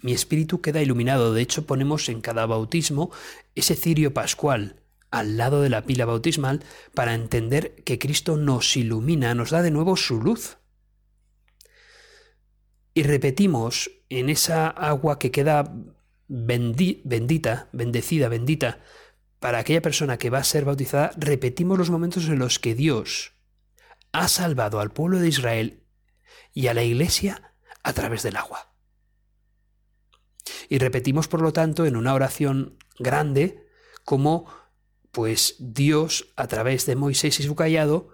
Mi 0.00 0.12
espíritu 0.12 0.60
queda 0.60 0.82
iluminado. 0.82 1.32
De 1.32 1.42
hecho, 1.42 1.66
ponemos 1.66 2.08
en 2.08 2.20
cada 2.20 2.46
bautismo 2.46 3.10
ese 3.54 3.76
cirio 3.76 4.12
pascual, 4.12 4.82
al 5.10 5.36
lado 5.36 5.62
de 5.62 5.70
la 5.70 5.84
pila 5.84 6.04
bautismal 6.04 6.64
para 6.94 7.14
entender 7.14 7.74
que 7.84 7.98
Cristo 7.98 8.36
nos 8.36 8.76
ilumina, 8.76 9.34
nos 9.34 9.50
da 9.50 9.62
de 9.62 9.70
nuevo 9.70 9.96
su 9.96 10.20
luz. 10.20 10.56
Y 12.94 13.04
repetimos 13.04 13.90
en 14.08 14.28
esa 14.28 14.68
agua 14.68 15.18
que 15.18 15.30
queda 15.30 15.74
bendita, 16.28 17.68
bendecida, 17.72 18.28
bendita, 18.28 18.80
para 19.38 19.58
aquella 19.58 19.82
persona 19.82 20.18
que 20.18 20.30
va 20.30 20.38
a 20.38 20.44
ser 20.44 20.64
bautizada, 20.64 21.10
repetimos 21.16 21.78
los 21.78 21.90
momentos 21.90 22.28
en 22.28 22.38
los 22.38 22.58
que 22.58 22.74
Dios 22.74 23.32
ha 24.12 24.28
salvado 24.28 24.78
al 24.80 24.92
pueblo 24.92 25.18
de 25.18 25.28
Israel 25.28 25.82
y 26.52 26.68
a 26.68 26.74
la 26.74 26.84
iglesia 26.84 27.54
a 27.82 27.92
través 27.92 28.22
del 28.22 28.36
agua. 28.36 28.72
Y 30.68 30.78
repetimos, 30.78 31.28
por 31.28 31.42
lo 31.42 31.52
tanto, 31.52 31.86
en 31.86 31.96
una 31.96 32.14
oración 32.14 32.78
grande, 32.98 33.66
como 34.04 34.46
pues 35.10 35.56
Dios, 35.58 36.32
a 36.36 36.46
través 36.46 36.86
de 36.86 36.96
Moisés 36.96 37.38
y 37.40 37.42
su 37.42 37.54
callado, 37.54 38.10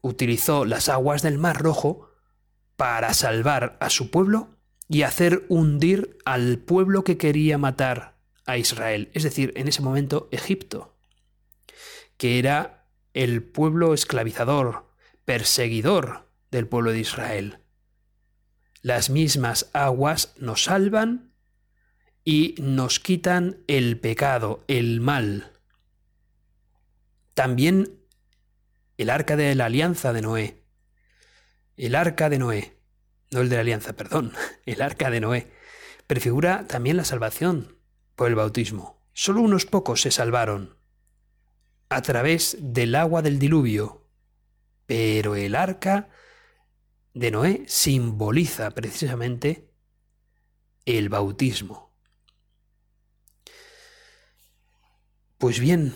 utilizó 0.00 0.64
las 0.64 0.88
aguas 0.88 1.22
del 1.22 1.38
Mar 1.38 1.60
Rojo 1.60 2.13
para 2.76 3.14
salvar 3.14 3.76
a 3.80 3.90
su 3.90 4.10
pueblo 4.10 4.56
y 4.88 5.02
hacer 5.02 5.44
hundir 5.48 6.18
al 6.24 6.58
pueblo 6.58 7.04
que 7.04 7.16
quería 7.16 7.58
matar 7.58 8.16
a 8.46 8.58
Israel, 8.58 9.10
es 9.14 9.22
decir, 9.22 9.52
en 9.56 9.68
ese 9.68 9.82
momento 9.82 10.28
Egipto, 10.30 10.94
que 12.16 12.38
era 12.38 12.86
el 13.14 13.42
pueblo 13.42 13.94
esclavizador, 13.94 14.90
perseguidor 15.24 16.28
del 16.50 16.66
pueblo 16.66 16.92
de 16.92 17.00
Israel. 17.00 17.58
Las 18.82 19.08
mismas 19.08 19.70
aguas 19.72 20.34
nos 20.38 20.64
salvan 20.64 21.32
y 22.24 22.54
nos 22.58 23.00
quitan 23.00 23.62
el 23.66 23.98
pecado, 23.98 24.64
el 24.68 25.00
mal. 25.00 25.52
También 27.34 27.98
el 28.98 29.10
arca 29.10 29.36
de 29.36 29.54
la 29.54 29.66
alianza 29.66 30.12
de 30.12 30.22
Noé. 30.22 30.63
El 31.76 31.94
arca 31.94 32.28
de 32.28 32.38
Noé, 32.38 32.78
no 33.30 33.40
el 33.40 33.48
de 33.48 33.56
la 33.56 33.62
alianza, 33.62 33.94
perdón, 33.94 34.32
el 34.66 34.82
arca 34.82 35.10
de 35.10 35.20
Noé, 35.20 35.52
prefigura 36.06 36.66
también 36.66 36.96
la 36.96 37.04
salvación 37.04 37.78
por 38.14 38.28
el 38.28 38.34
bautismo. 38.34 39.02
Solo 39.12 39.40
unos 39.40 39.66
pocos 39.66 40.02
se 40.02 40.10
salvaron 40.10 40.76
a 41.88 42.02
través 42.02 42.56
del 42.60 42.94
agua 42.94 43.22
del 43.22 43.38
diluvio, 43.38 44.06
pero 44.86 45.36
el 45.36 45.54
arca 45.54 46.10
de 47.12 47.30
Noé 47.30 47.64
simboliza 47.66 48.70
precisamente 48.72 49.70
el 50.84 51.08
bautismo. 51.08 51.94
Pues 55.38 55.60
bien, 55.60 55.94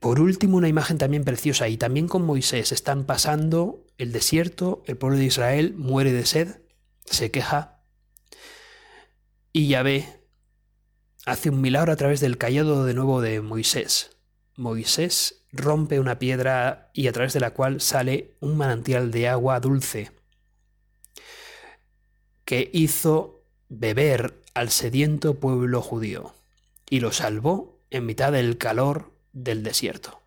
por 0.00 0.18
último 0.18 0.56
una 0.56 0.68
imagen 0.68 0.98
también 0.98 1.24
preciosa. 1.24 1.68
Y 1.68 1.76
también 1.76 2.08
con 2.08 2.22
Moisés 2.22 2.72
están 2.72 3.04
pasando 3.04 3.84
el 4.00 4.12
desierto, 4.12 4.82
el 4.86 4.96
pueblo 4.96 5.18
de 5.18 5.26
Israel 5.26 5.74
muere 5.76 6.10
de 6.10 6.24
sed, 6.24 6.62
se 7.04 7.30
queja 7.30 7.82
y 9.52 9.68
Yahvé 9.68 10.22
hace 11.26 11.50
un 11.50 11.60
milagro 11.60 11.92
a 11.92 11.96
través 11.96 12.20
del 12.20 12.38
callado 12.38 12.86
de 12.86 12.94
nuevo 12.94 13.20
de 13.20 13.42
Moisés. 13.42 14.16
Moisés 14.56 15.42
rompe 15.52 16.00
una 16.00 16.18
piedra 16.18 16.90
y 16.94 17.08
a 17.08 17.12
través 17.12 17.34
de 17.34 17.40
la 17.40 17.52
cual 17.52 17.82
sale 17.82 18.36
un 18.40 18.56
manantial 18.56 19.10
de 19.10 19.28
agua 19.28 19.60
dulce 19.60 20.12
que 22.46 22.70
hizo 22.72 23.44
beber 23.68 24.40
al 24.54 24.70
sediento 24.70 25.34
pueblo 25.34 25.82
judío 25.82 26.34
y 26.88 27.00
lo 27.00 27.12
salvó 27.12 27.78
en 27.90 28.06
mitad 28.06 28.32
del 28.32 28.56
calor 28.56 29.12
del 29.34 29.62
desierto. 29.62 30.19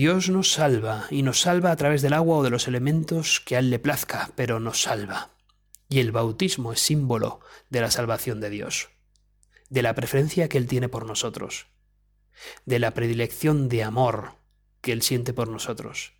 Dios 0.00 0.30
nos 0.30 0.52
salva 0.54 1.08
y 1.10 1.20
nos 1.20 1.42
salva 1.42 1.72
a 1.72 1.76
través 1.76 2.00
del 2.00 2.14
agua 2.14 2.38
o 2.38 2.42
de 2.42 2.48
los 2.48 2.66
elementos 2.66 3.38
que 3.38 3.56
a 3.56 3.58
Él 3.58 3.68
le 3.68 3.78
plazca, 3.78 4.32
pero 4.34 4.58
nos 4.58 4.80
salva. 4.80 5.28
Y 5.90 6.00
el 6.00 6.10
bautismo 6.10 6.72
es 6.72 6.80
símbolo 6.80 7.40
de 7.68 7.82
la 7.82 7.90
salvación 7.90 8.40
de 8.40 8.48
Dios, 8.48 8.88
de 9.68 9.82
la 9.82 9.94
preferencia 9.94 10.48
que 10.48 10.56
Él 10.56 10.68
tiene 10.68 10.88
por 10.88 11.04
nosotros 11.04 11.66
de 12.64 12.78
la 12.78 12.94
predilección 12.94 13.68
de 13.68 13.82
amor 13.82 14.36
que 14.80 14.92
Él 14.92 15.02
siente 15.02 15.34
por 15.34 15.48
nosotros, 15.48 16.14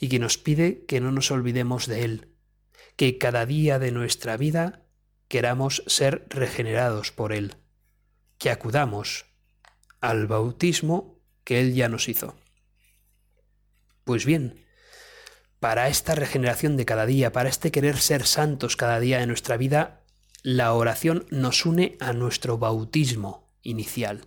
y 0.00 0.08
que 0.08 0.18
nos 0.18 0.38
pide 0.38 0.86
que 0.86 0.98
no 0.98 1.12
nos 1.12 1.30
olvidemos 1.30 1.86
de 1.86 2.04
Él, 2.04 2.28
que 2.96 3.18
cada 3.18 3.44
día 3.44 3.78
de 3.78 3.92
nuestra 3.92 4.38
vida 4.38 4.86
queramos 5.28 5.82
ser 5.88 6.24
regenerados 6.30 7.12
por 7.12 7.34
Él, 7.34 7.56
que 8.38 8.48
acudamos 8.48 9.26
al 10.00 10.26
bautismo 10.26 11.20
que 11.44 11.60
Él 11.60 11.74
ya 11.74 11.90
nos 11.90 12.08
hizo. 12.08 12.34
Pues 14.06 14.24
bien, 14.24 14.64
para 15.58 15.88
esta 15.88 16.14
regeneración 16.14 16.76
de 16.76 16.84
cada 16.84 17.06
día, 17.06 17.32
para 17.32 17.48
este 17.48 17.72
querer 17.72 17.98
ser 17.98 18.24
santos 18.24 18.76
cada 18.76 19.00
día 19.00 19.18
de 19.18 19.26
nuestra 19.26 19.56
vida, 19.56 20.04
la 20.44 20.72
oración 20.74 21.26
nos 21.30 21.66
une 21.66 21.98
a 21.98 22.12
nuestro 22.12 22.56
bautismo 22.56 23.52
inicial. 23.62 24.24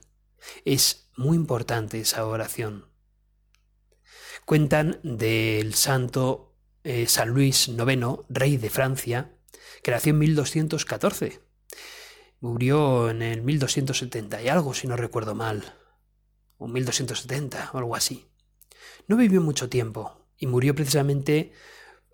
Es 0.66 1.10
muy 1.16 1.38
importante 1.38 2.02
esa 2.02 2.26
oración. 2.26 2.90
Cuentan 4.44 5.00
del 5.02 5.74
santo 5.76 6.58
eh, 6.84 7.08
San 7.08 7.30
Luis 7.30 7.70
IX, 7.70 8.26
rey 8.28 8.58
de 8.58 8.70
Francia, 8.70 9.32
que 9.82 9.92
nació 9.92 10.10
en 10.10 10.20
1214. 10.20 11.40
Murió 12.42 13.10
en 13.10 13.22
el 13.22 13.44
1270 13.44 14.42
y 14.42 14.50
algo, 14.50 14.74
si 14.74 14.88
no 14.88 14.98
recuerdo 14.98 15.36
mal. 15.36 15.74
O 16.58 16.68
1270 16.68 17.70
o 17.72 17.78
algo 17.78 17.96
así. 17.96 18.29
No 19.10 19.18
vivió 19.18 19.42
mucho 19.42 19.70
tiempo 19.70 20.28
y 20.38 20.46
murió 20.46 20.76
precisamente 20.76 21.52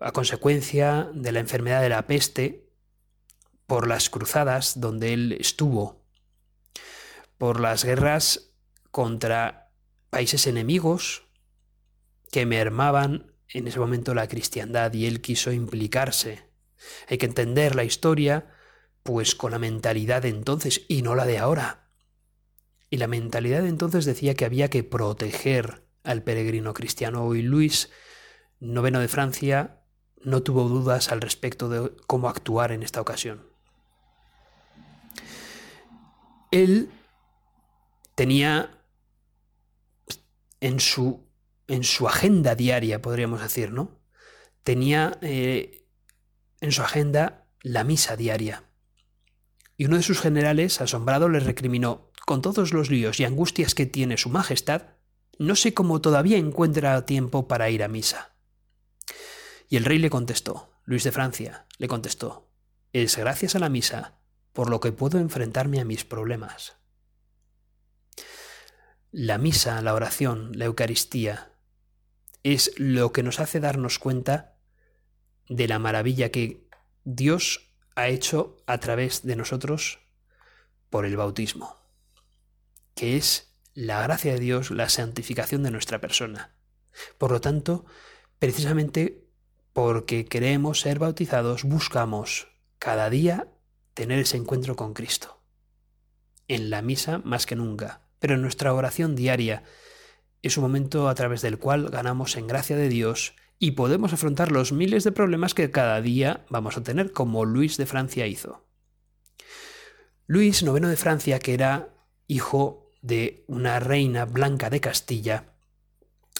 a 0.00 0.12
consecuencia 0.12 1.10
de 1.12 1.30
la 1.30 1.40
enfermedad 1.40 1.82
de 1.82 1.90
la 1.90 2.06
peste 2.06 2.70
por 3.66 3.86
las 3.86 4.08
cruzadas 4.08 4.80
donde 4.80 5.12
él 5.12 5.36
estuvo 5.38 6.06
por 7.36 7.60
las 7.60 7.84
guerras 7.84 8.54
contra 8.90 9.74
países 10.08 10.46
enemigos 10.46 11.26
que 12.30 12.46
mermaban 12.46 13.34
en 13.50 13.68
ese 13.68 13.78
momento 13.78 14.14
la 14.14 14.26
cristiandad 14.26 14.90
y 14.94 15.04
él 15.04 15.20
quiso 15.20 15.52
implicarse. 15.52 16.48
Hay 17.10 17.18
que 17.18 17.26
entender 17.26 17.74
la 17.74 17.84
historia 17.84 18.54
pues 19.02 19.34
con 19.34 19.52
la 19.52 19.58
mentalidad 19.58 20.22
de 20.22 20.30
entonces 20.30 20.86
y 20.88 21.02
no 21.02 21.14
la 21.14 21.26
de 21.26 21.36
ahora. 21.36 21.90
Y 22.88 22.96
la 22.96 23.06
mentalidad 23.06 23.60
de 23.60 23.68
entonces 23.68 24.06
decía 24.06 24.34
que 24.34 24.46
había 24.46 24.70
que 24.70 24.82
proteger 24.82 25.85
al 26.06 26.22
peregrino 26.22 26.72
cristiano 26.72 27.34
y 27.34 27.42
Luis 27.42 27.90
IX 28.60 28.92
de 28.92 29.08
Francia 29.08 29.80
no 30.22 30.42
tuvo 30.42 30.68
dudas 30.68 31.12
al 31.12 31.20
respecto 31.20 31.68
de 31.68 31.92
cómo 32.06 32.28
actuar 32.28 32.72
en 32.72 32.82
esta 32.82 33.00
ocasión. 33.00 33.46
Él 36.50 36.90
tenía 38.14 38.82
en 40.60 40.80
su, 40.80 41.28
en 41.68 41.84
su 41.84 42.08
agenda 42.08 42.54
diaria, 42.54 43.02
podríamos 43.02 43.40
decir, 43.40 43.72
¿no? 43.72 44.00
Tenía 44.62 45.18
eh, 45.20 45.86
en 46.60 46.72
su 46.72 46.82
agenda 46.82 47.46
la 47.60 47.84
misa 47.84 48.16
diaria. 48.16 48.64
Y 49.76 49.84
uno 49.84 49.96
de 49.96 50.02
sus 50.02 50.20
generales, 50.20 50.80
asombrado, 50.80 51.28
le 51.28 51.40
recriminó, 51.40 52.10
con 52.24 52.42
todos 52.42 52.72
los 52.72 52.90
líos 52.90 53.20
y 53.20 53.24
angustias 53.24 53.74
que 53.74 53.86
tiene 53.86 54.16
su 54.16 54.30
Majestad, 54.30 54.95
no 55.38 55.56
sé 55.56 55.74
cómo 55.74 56.00
todavía 56.00 56.38
encuentra 56.38 57.04
tiempo 57.06 57.48
para 57.48 57.70
ir 57.70 57.82
a 57.82 57.88
misa. 57.88 58.34
Y 59.68 59.76
el 59.76 59.84
rey 59.84 59.98
le 59.98 60.10
contestó, 60.10 60.72
Luis 60.84 61.04
de 61.04 61.12
Francia, 61.12 61.66
le 61.78 61.88
contestó, 61.88 62.48
es 62.92 63.16
gracias 63.16 63.54
a 63.54 63.58
la 63.58 63.68
misa 63.68 64.18
por 64.52 64.70
lo 64.70 64.80
que 64.80 64.92
puedo 64.92 65.18
enfrentarme 65.18 65.80
a 65.80 65.84
mis 65.84 66.04
problemas. 66.04 66.76
La 69.10 69.38
misa, 69.38 69.82
la 69.82 69.94
oración, 69.94 70.52
la 70.54 70.64
Eucaristía, 70.66 71.52
es 72.42 72.72
lo 72.78 73.12
que 73.12 73.22
nos 73.22 73.40
hace 73.40 73.60
darnos 73.60 73.98
cuenta 73.98 74.56
de 75.48 75.68
la 75.68 75.78
maravilla 75.78 76.30
que 76.30 76.68
Dios 77.04 77.74
ha 77.96 78.08
hecho 78.08 78.62
a 78.66 78.78
través 78.78 79.22
de 79.22 79.36
nosotros 79.36 79.98
por 80.90 81.04
el 81.06 81.16
bautismo, 81.16 81.76
que 82.94 83.16
es 83.16 83.55
la 83.76 84.02
gracia 84.02 84.32
de 84.32 84.40
Dios, 84.40 84.70
la 84.70 84.88
santificación 84.88 85.62
de 85.62 85.70
nuestra 85.70 86.00
persona. 86.00 86.56
Por 87.18 87.30
lo 87.30 87.42
tanto, 87.42 87.84
precisamente 88.38 89.28
porque 89.74 90.24
queremos 90.24 90.80
ser 90.80 90.98
bautizados, 90.98 91.62
buscamos 91.62 92.48
cada 92.78 93.10
día 93.10 93.48
tener 93.92 94.18
ese 94.18 94.38
encuentro 94.38 94.76
con 94.76 94.94
Cristo. 94.94 95.42
En 96.48 96.70
la 96.70 96.80
misa 96.80 97.18
más 97.18 97.44
que 97.44 97.54
nunca, 97.54 98.00
pero 98.18 98.38
nuestra 98.38 98.72
oración 98.72 99.14
diaria 99.14 99.62
es 100.40 100.56
un 100.56 100.62
momento 100.62 101.10
a 101.10 101.14
través 101.14 101.42
del 101.42 101.58
cual 101.58 101.90
ganamos 101.90 102.36
en 102.36 102.46
gracia 102.46 102.76
de 102.76 102.88
Dios 102.88 103.34
y 103.58 103.72
podemos 103.72 104.14
afrontar 104.14 104.52
los 104.52 104.72
miles 104.72 105.04
de 105.04 105.12
problemas 105.12 105.52
que 105.52 105.70
cada 105.70 106.00
día 106.00 106.46
vamos 106.48 106.78
a 106.78 106.82
tener, 106.82 107.12
como 107.12 107.44
Luis 107.44 107.76
de 107.76 107.84
Francia 107.84 108.26
hizo. 108.26 108.66
Luis, 110.26 110.62
noveno 110.62 110.88
de 110.88 110.96
Francia, 110.96 111.38
que 111.40 111.52
era 111.52 111.94
hijo 112.26 112.85
de 113.02 113.44
una 113.46 113.78
reina 113.80 114.24
blanca 114.24 114.70
de 114.70 114.80
Castilla, 114.80 115.52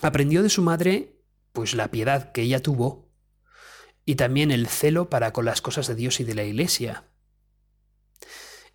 aprendió 0.02 0.42
de 0.42 0.50
su 0.50 0.62
madre 0.62 1.16
pues 1.52 1.74
la 1.74 1.90
piedad 1.90 2.32
que 2.32 2.42
ella 2.42 2.60
tuvo 2.60 3.08
y 4.04 4.16
también 4.16 4.50
el 4.50 4.66
celo 4.68 5.10
para 5.10 5.32
con 5.32 5.44
las 5.44 5.62
cosas 5.62 5.86
de 5.86 5.94
Dios 5.94 6.20
y 6.20 6.24
de 6.24 6.34
la 6.34 6.44
Iglesia. 6.44 7.04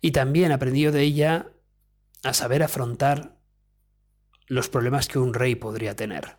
Y 0.00 0.10
también 0.10 0.52
aprendió 0.52 0.92
de 0.92 1.02
ella 1.02 1.52
a 2.22 2.34
saber 2.34 2.62
afrontar 2.62 3.38
los 4.46 4.68
problemas 4.68 5.08
que 5.08 5.18
un 5.18 5.32
rey 5.32 5.54
podría 5.54 5.96
tener. 5.96 6.38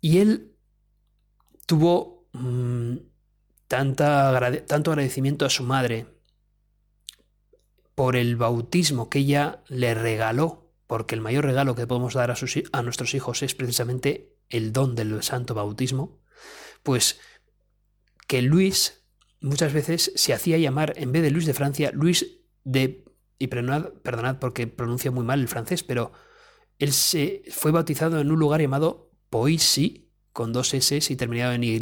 Y 0.00 0.18
él 0.18 0.56
tuvo 1.66 2.28
mm, 2.32 2.96
tanta, 3.66 4.64
tanto 4.66 4.92
agradecimiento 4.92 5.44
a 5.44 5.50
su 5.50 5.64
madre 5.64 6.06
por 8.00 8.16
el 8.16 8.36
bautismo 8.36 9.10
que 9.10 9.18
ella 9.18 9.62
le 9.68 9.92
regaló, 9.92 10.72
porque 10.86 11.14
el 11.14 11.20
mayor 11.20 11.44
regalo 11.44 11.74
que 11.74 11.86
podemos 11.86 12.14
dar 12.14 12.30
a, 12.30 12.82
nuestros 12.82 13.14
hijos 13.14 13.42
es 13.42 13.54
precisamente 13.54 14.38
el 14.48 14.72
don 14.72 14.94
del 14.94 15.22
santo 15.22 15.52
bautismo, 15.52 16.18
pues 16.82 17.20
que 18.26 18.40
Luis 18.40 19.04
muchas 19.42 19.74
veces 19.74 20.12
se 20.14 20.32
hacía 20.32 20.56
llamar, 20.56 20.94
en 20.96 21.12
vez 21.12 21.20
de 21.20 21.30
Luis 21.30 21.44
de 21.44 21.52
Francia, 21.52 21.90
Luis 21.92 22.38
de... 22.64 23.04
Y 23.38 23.48
perdonad, 23.48 23.90
perdonad 24.02 24.38
porque 24.38 24.66
pronuncia 24.66 25.10
muy 25.10 25.26
mal 25.26 25.40
el 25.40 25.48
francés, 25.48 25.82
pero 25.82 26.12
él 26.78 26.94
se 26.94 27.42
fue 27.50 27.70
bautizado 27.70 28.18
en 28.18 28.30
un 28.30 28.38
lugar 28.38 28.62
llamado 28.62 29.10
Poissy, 29.28 30.10
con 30.32 30.54
dos 30.54 30.72
S 30.72 31.00
y 31.06 31.16
terminado 31.16 31.52
en 31.52 31.64
Y, 31.64 31.78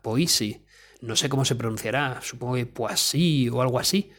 Poissy. 0.00 0.64
No 1.02 1.14
sé 1.14 1.28
cómo 1.28 1.44
se 1.44 1.56
pronunciará, 1.56 2.22
supongo 2.22 2.54
que 2.54 2.64
Poissy 2.64 3.50
o 3.50 3.60
algo 3.60 3.78
así. 3.78 4.12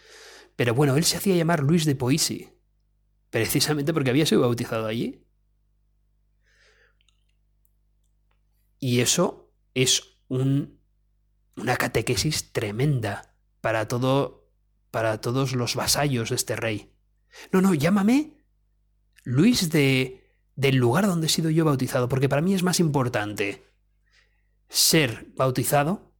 Pero 0.59 0.73
bueno, 0.73 0.97
él 0.97 1.05
se 1.05 1.15
hacía 1.15 1.37
llamar 1.37 1.63
Luis 1.63 1.85
de 1.85 1.95
Poissy, 1.95 2.49
precisamente 3.29 3.93
porque 3.93 4.09
había 4.09 4.25
sido 4.25 4.41
bautizado 4.41 4.87
allí. 4.87 5.25
Y 8.77 8.99
eso 8.99 9.53
es 9.73 10.17
un, 10.27 10.81
una 11.55 11.77
catequesis 11.77 12.51
tremenda 12.51 13.37
para 13.61 13.87
para 14.91 15.21
todos 15.21 15.53
los 15.53 15.75
vasallos 15.75 16.27
de 16.27 16.35
este 16.35 16.57
rey. 16.57 16.93
No, 17.53 17.61
no, 17.61 17.73
llámame 17.73 18.43
Luis 19.23 19.69
de 19.69 20.35
del 20.57 20.75
lugar 20.75 21.07
donde 21.07 21.27
he 21.27 21.29
sido 21.29 21.49
yo 21.49 21.63
bautizado, 21.63 22.09
porque 22.09 22.27
para 22.27 22.41
mí 22.41 22.53
es 22.53 22.63
más 22.63 22.81
importante 22.81 23.63
ser 24.67 25.25
bautizado 25.37 26.11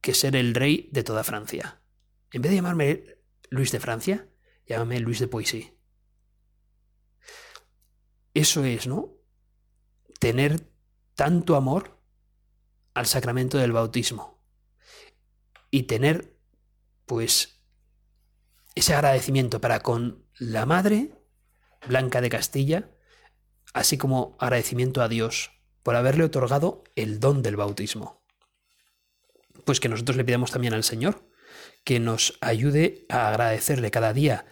que 0.00 0.12
ser 0.12 0.34
el 0.34 0.56
rey 0.56 0.88
de 0.90 1.04
toda 1.04 1.22
Francia. 1.22 1.80
En 2.32 2.42
vez 2.42 2.50
de 2.50 2.56
llamarme 2.56 3.15
Luis 3.50 3.72
de 3.72 3.80
Francia, 3.80 4.28
llámame 4.66 5.00
Luis 5.00 5.18
de 5.18 5.28
Poissy. 5.28 5.78
Eso 8.34 8.64
es, 8.64 8.86
¿no? 8.86 9.14
Tener 10.20 10.70
tanto 11.14 11.56
amor 11.56 12.02
al 12.94 13.06
sacramento 13.06 13.58
del 13.58 13.72
bautismo 13.72 14.42
y 15.70 15.84
tener, 15.84 16.38
pues, 17.06 17.62
ese 18.74 18.94
agradecimiento 18.94 19.60
para 19.60 19.80
con 19.80 20.26
la 20.38 20.66
Madre 20.66 21.12
Blanca 21.86 22.20
de 22.20 22.28
Castilla, 22.28 22.90
así 23.72 23.96
como 23.96 24.36
agradecimiento 24.38 25.02
a 25.02 25.08
Dios 25.08 25.50
por 25.82 25.96
haberle 25.96 26.24
otorgado 26.24 26.84
el 26.94 27.20
don 27.20 27.42
del 27.42 27.56
bautismo. 27.56 28.24
Pues 29.64 29.80
que 29.80 29.88
nosotros 29.88 30.16
le 30.16 30.24
pidamos 30.24 30.50
también 30.50 30.74
al 30.74 30.84
Señor 30.84 31.28
que 31.84 32.00
nos 32.00 32.38
ayude 32.40 33.06
a 33.08 33.28
agradecerle 33.28 33.90
cada 33.90 34.12
día 34.12 34.46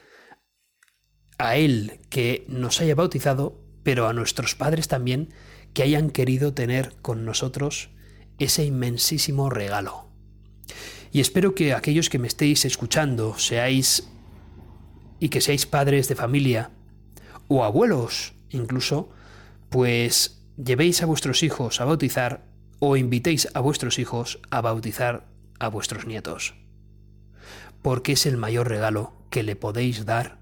a 1.38 1.56
Él 1.56 2.00
que 2.10 2.44
nos 2.48 2.80
haya 2.80 2.94
bautizado, 2.94 3.60
pero 3.82 4.06
a 4.08 4.12
nuestros 4.12 4.54
padres 4.54 4.88
también 4.88 5.34
que 5.72 5.82
hayan 5.82 6.10
querido 6.10 6.54
tener 6.54 6.94
con 7.02 7.24
nosotros 7.24 7.90
ese 8.38 8.64
inmensísimo 8.64 9.50
regalo. 9.50 10.08
Y 11.12 11.20
espero 11.20 11.54
que 11.54 11.74
aquellos 11.74 12.08
que 12.08 12.18
me 12.18 12.28
estéis 12.28 12.64
escuchando 12.64 13.38
seáis 13.38 14.08
y 15.20 15.28
que 15.28 15.40
seáis 15.40 15.66
padres 15.66 16.08
de 16.08 16.16
familia 16.16 16.70
o 17.48 17.64
abuelos 17.64 18.34
incluso, 18.50 19.10
pues 19.68 20.42
llevéis 20.56 21.02
a 21.02 21.06
vuestros 21.06 21.42
hijos 21.42 21.80
a 21.80 21.84
bautizar 21.84 22.46
o 22.78 22.96
invitéis 22.96 23.48
a 23.54 23.60
vuestros 23.60 23.98
hijos 23.98 24.40
a 24.50 24.60
bautizar 24.60 25.26
a 25.58 25.68
vuestros 25.68 26.06
nietos. 26.06 26.54
Porque 27.84 28.12
es 28.12 28.24
el 28.24 28.38
mayor 28.38 28.70
regalo 28.70 29.12
que 29.28 29.42
le 29.42 29.56
podéis 29.56 30.06
dar 30.06 30.38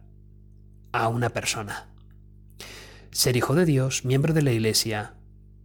a 0.93 1.09
una 1.09 1.31
persona. 1.31 1.89
Ser 3.11 3.37
hijo 3.37 3.57
de 3.57 3.65
Dios, 3.65 4.05
miembro 4.05 4.33
de 4.33 4.43
la 4.43 4.53
Iglesia 4.53 5.15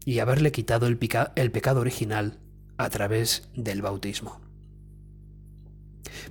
y 0.03 0.17
haberle 0.17 0.51
quitado 0.51 0.87
el, 0.87 0.97
el 1.35 1.51
pecado 1.51 1.79
original 1.81 2.39
a 2.77 2.89
través 2.89 3.49
del 3.53 3.83
bautismo. 3.83 4.41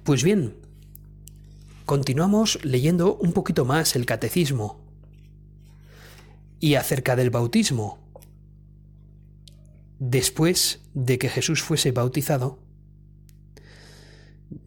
Pues 0.02 0.24
bien, 0.24 0.56
continuamos 1.84 2.58
leyendo 2.64 3.14
un 3.14 3.32
poquito 3.32 3.64
más 3.64 3.94
el 3.94 4.04
catecismo 4.04 4.84
y 6.58 6.74
acerca 6.74 7.14
del 7.14 7.30
bautismo. 7.30 8.00
Después 10.00 10.80
de 10.92 11.20
que 11.20 11.28
Jesús 11.28 11.62
fuese 11.62 11.92
bautizado 11.92 12.58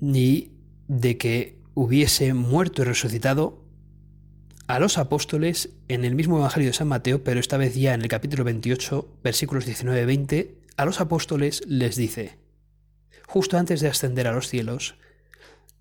y 0.02 0.54
de 0.89 1.17
que 1.17 1.62
hubiese 1.75 2.34
muerto 2.34 2.82
y 2.82 2.86
resucitado, 2.86 3.63
a 4.67 4.80
los 4.80 4.97
apóstoles 4.97 5.69
en 5.88 6.04
el 6.04 6.15
mismo 6.15 6.38
Evangelio 6.38 6.69
de 6.69 6.73
San 6.73 6.88
Mateo, 6.88 7.23
pero 7.23 7.39
esta 7.39 7.58
vez 7.58 7.75
ya 7.75 7.93
en 7.93 8.02
el 8.02 8.08
capítulo 8.08 8.43
28, 8.43 9.19
versículos 9.23 9.67
19-20, 9.67 10.56
a 10.78 10.86
los 10.86 10.99
apóstoles 10.99 11.62
les 11.67 11.95
dice, 11.95 12.39
justo 13.28 13.58
antes 13.58 13.82
de 13.82 13.88
ascender 13.88 14.28
a 14.28 14.32
los 14.32 14.47
cielos, 14.47 14.95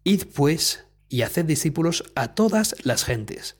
Id 0.04 0.24
pues 0.34 0.84
y 1.08 1.22
haced 1.22 1.46
discípulos 1.46 2.04
a 2.14 2.34
todas 2.34 2.76
las 2.84 3.04
gentes, 3.04 3.56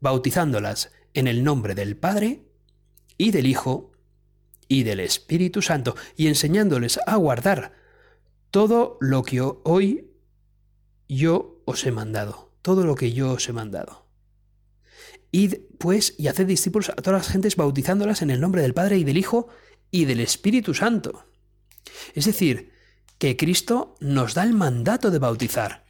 bautizándolas 0.00 0.92
en 1.14 1.26
el 1.26 1.42
nombre 1.42 1.74
del 1.74 1.96
Padre 1.96 2.42
y 3.16 3.30
del 3.30 3.46
Hijo 3.46 3.92
y 4.68 4.82
del 4.82 5.00
Espíritu 5.00 5.62
Santo, 5.62 5.96
y 6.16 6.26
enseñándoles 6.28 7.00
a 7.06 7.16
guardar 7.16 7.72
todo 8.50 8.98
lo 9.00 9.22
que 9.22 9.40
hoy 9.40 10.10
yo 11.08 11.62
os 11.64 11.84
he 11.86 11.92
mandado, 11.92 12.50
todo 12.62 12.84
lo 12.84 12.94
que 12.94 13.12
yo 13.12 13.32
os 13.32 13.48
he 13.48 13.52
mandado. 13.52 14.06
Id 15.30 15.54
pues 15.78 16.14
y 16.18 16.28
haced 16.28 16.46
discípulos 16.46 16.90
a 16.90 16.94
todas 16.94 17.20
las 17.22 17.32
gentes 17.32 17.56
bautizándolas 17.56 18.22
en 18.22 18.30
el 18.30 18.40
nombre 18.40 18.62
del 18.62 18.74
Padre 18.74 18.98
y 18.98 19.04
del 19.04 19.18
Hijo 19.18 19.48
y 19.90 20.04
del 20.04 20.20
Espíritu 20.20 20.74
Santo. 20.74 21.26
Es 22.14 22.24
decir, 22.24 22.72
que 23.18 23.36
Cristo 23.36 23.96
nos 24.00 24.34
da 24.34 24.42
el 24.42 24.52
mandato 24.52 25.10
de 25.10 25.18
bautizar. 25.18 25.84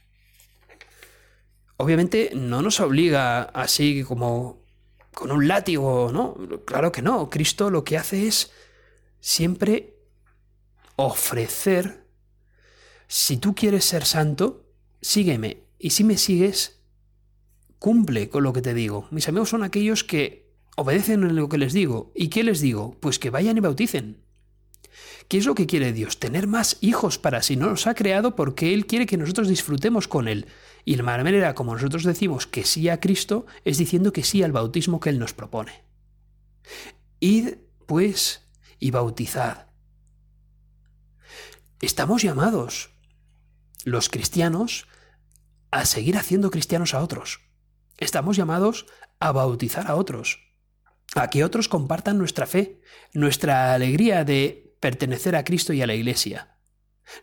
Obviamente 1.76 2.33
no 2.35 2.62
nos 2.62 2.81
obliga 2.81 3.42
así 3.42 4.02
como 4.05 4.62
con 5.12 5.33
un 5.33 5.48
látigo, 5.48 6.11
¿no? 6.12 6.37
Claro 6.64 6.92
que 6.92 7.02
no. 7.02 7.31
Cristo 7.31 7.70
lo 7.70 7.85
que 7.85 7.98
hace 7.98 8.26
es 8.26 8.50
siempre 9.20 9.96
ofrecer, 10.96 12.07
si 13.09 13.37
tú 13.37 13.55
quieres 13.55 13.85
ser 13.85 14.05
santo, 14.05 14.65
sígueme. 15.01 15.65
Y 15.79 15.91
si 15.91 16.05
me 16.05 16.17
sigues, 16.17 16.81
cumple 17.79 18.29
con 18.29 18.43
lo 18.43 18.53
que 18.53 18.63
te 18.63 18.75
digo. 18.75 19.07
Mis 19.11 19.29
amigos 19.29 19.51
son 19.51 19.63
aquellos 19.63 20.05
que 20.05 20.47
obedecen 20.77 21.23
en 21.23 21.37
lo 21.37 21.49
que 21.49 21.59
les 21.59 21.73
digo. 21.73 22.13
¿Y 22.15 22.29
qué 22.29 22.45
les 22.45 22.61
digo? 22.61 22.97
Pues 23.01 23.19
que 23.19 23.31
vayan 23.31 23.57
y 23.57 23.61
bauticen. 23.61 24.23
¿Qué 25.29 25.39
es 25.39 25.47
lo 25.47 25.55
que 25.55 25.67
quiere 25.67 25.93
Dios? 25.93 26.21
Tener 26.21 26.47
más 26.47 26.79
hijos 26.81 27.19
para 27.19 27.43
sí. 27.43 27.57
No 27.57 27.69
nos 27.69 27.87
ha 27.87 27.95
creado 27.95 28.37
porque 28.37 28.73
Él 28.73 28.87
quiere 28.87 29.07
que 29.07 29.17
nosotros 29.17 29.49
disfrutemos 29.49 30.07
con 30.07 30.29
Él. 30.29 30.47
Y 30.85 30.95
la 30.95 31.03
manera 31.03 31.55
como 31.55 31.75
nosotros 31.75 32.05
decimos 32.05 32.47
que 32.47 32.65
sí 32.65 32.89
a 32.89 33.01
Cristo 33.01 33.47
es 33.65 33.79
diciendo 33.79 34.13
que 34.13 34.23
sí 34.23 34.43
al 34.43 34.53
bautismo 34.53 35.01
que 35.01 35.11
Él 35.11 35.19
nos 35.19 35.35
propone. 35.35 35.83
Id, 37.19 37.55
pues, 37.87 38.47
y 38.79 38.93
bautizad. 38.93 39.67
Estamos 41.81 42.23
llamados, 42.23 42.91
los 43.87 44.09
cristianos, 44.09 44.88
a 45.70 45.85
seguir 45.85 46.16
haciendo 46.16 46.51
cristianos 46.51 46.92
a 46.92 47.01
otros. 47.01 47.38
Estamos 47.99 48.37
llamados 48.37 48.87
a 49.20 49.31
bautizar 49.31 49.87
a 49.87 49.94
otros, 49.94 50.40
a 51.14 51.31
que 51.31 51.44
otros 51.44 51.68
compartan 51.68 52.18
nuestra 52.18 52.46
fe, 52.46 52.81
nuestra 53.14 53.72
alegría 53.75 54.25
de 54.25 54.77
pertenecer 54.81 55.37
a 55.37 55.44
Cristo 55.44 55.72
y 55.72 55.83
a 55.83 55.87
la 55.87 55.94
Iglesia, 55.94 56.59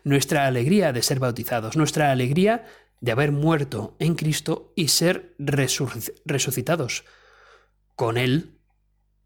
nuestra 0.04 0.46
alegría 0.46 0.94
de 0.94 1.02
ser 1.02 1.20
bautizados, 1.20 1.76
nuestra 1.76 2.10
alegría 2.10 2.64
de 3.02 3.12
haber 3.12 3.30
muerto 3.30 3.94
en 3.98 4.14
Cristo 4.14 4.72
y 4.74 4.88
ser 4.88 5.36
resucitados 5.38 7.04
con 7.94 8.16
Él 8.16 8.58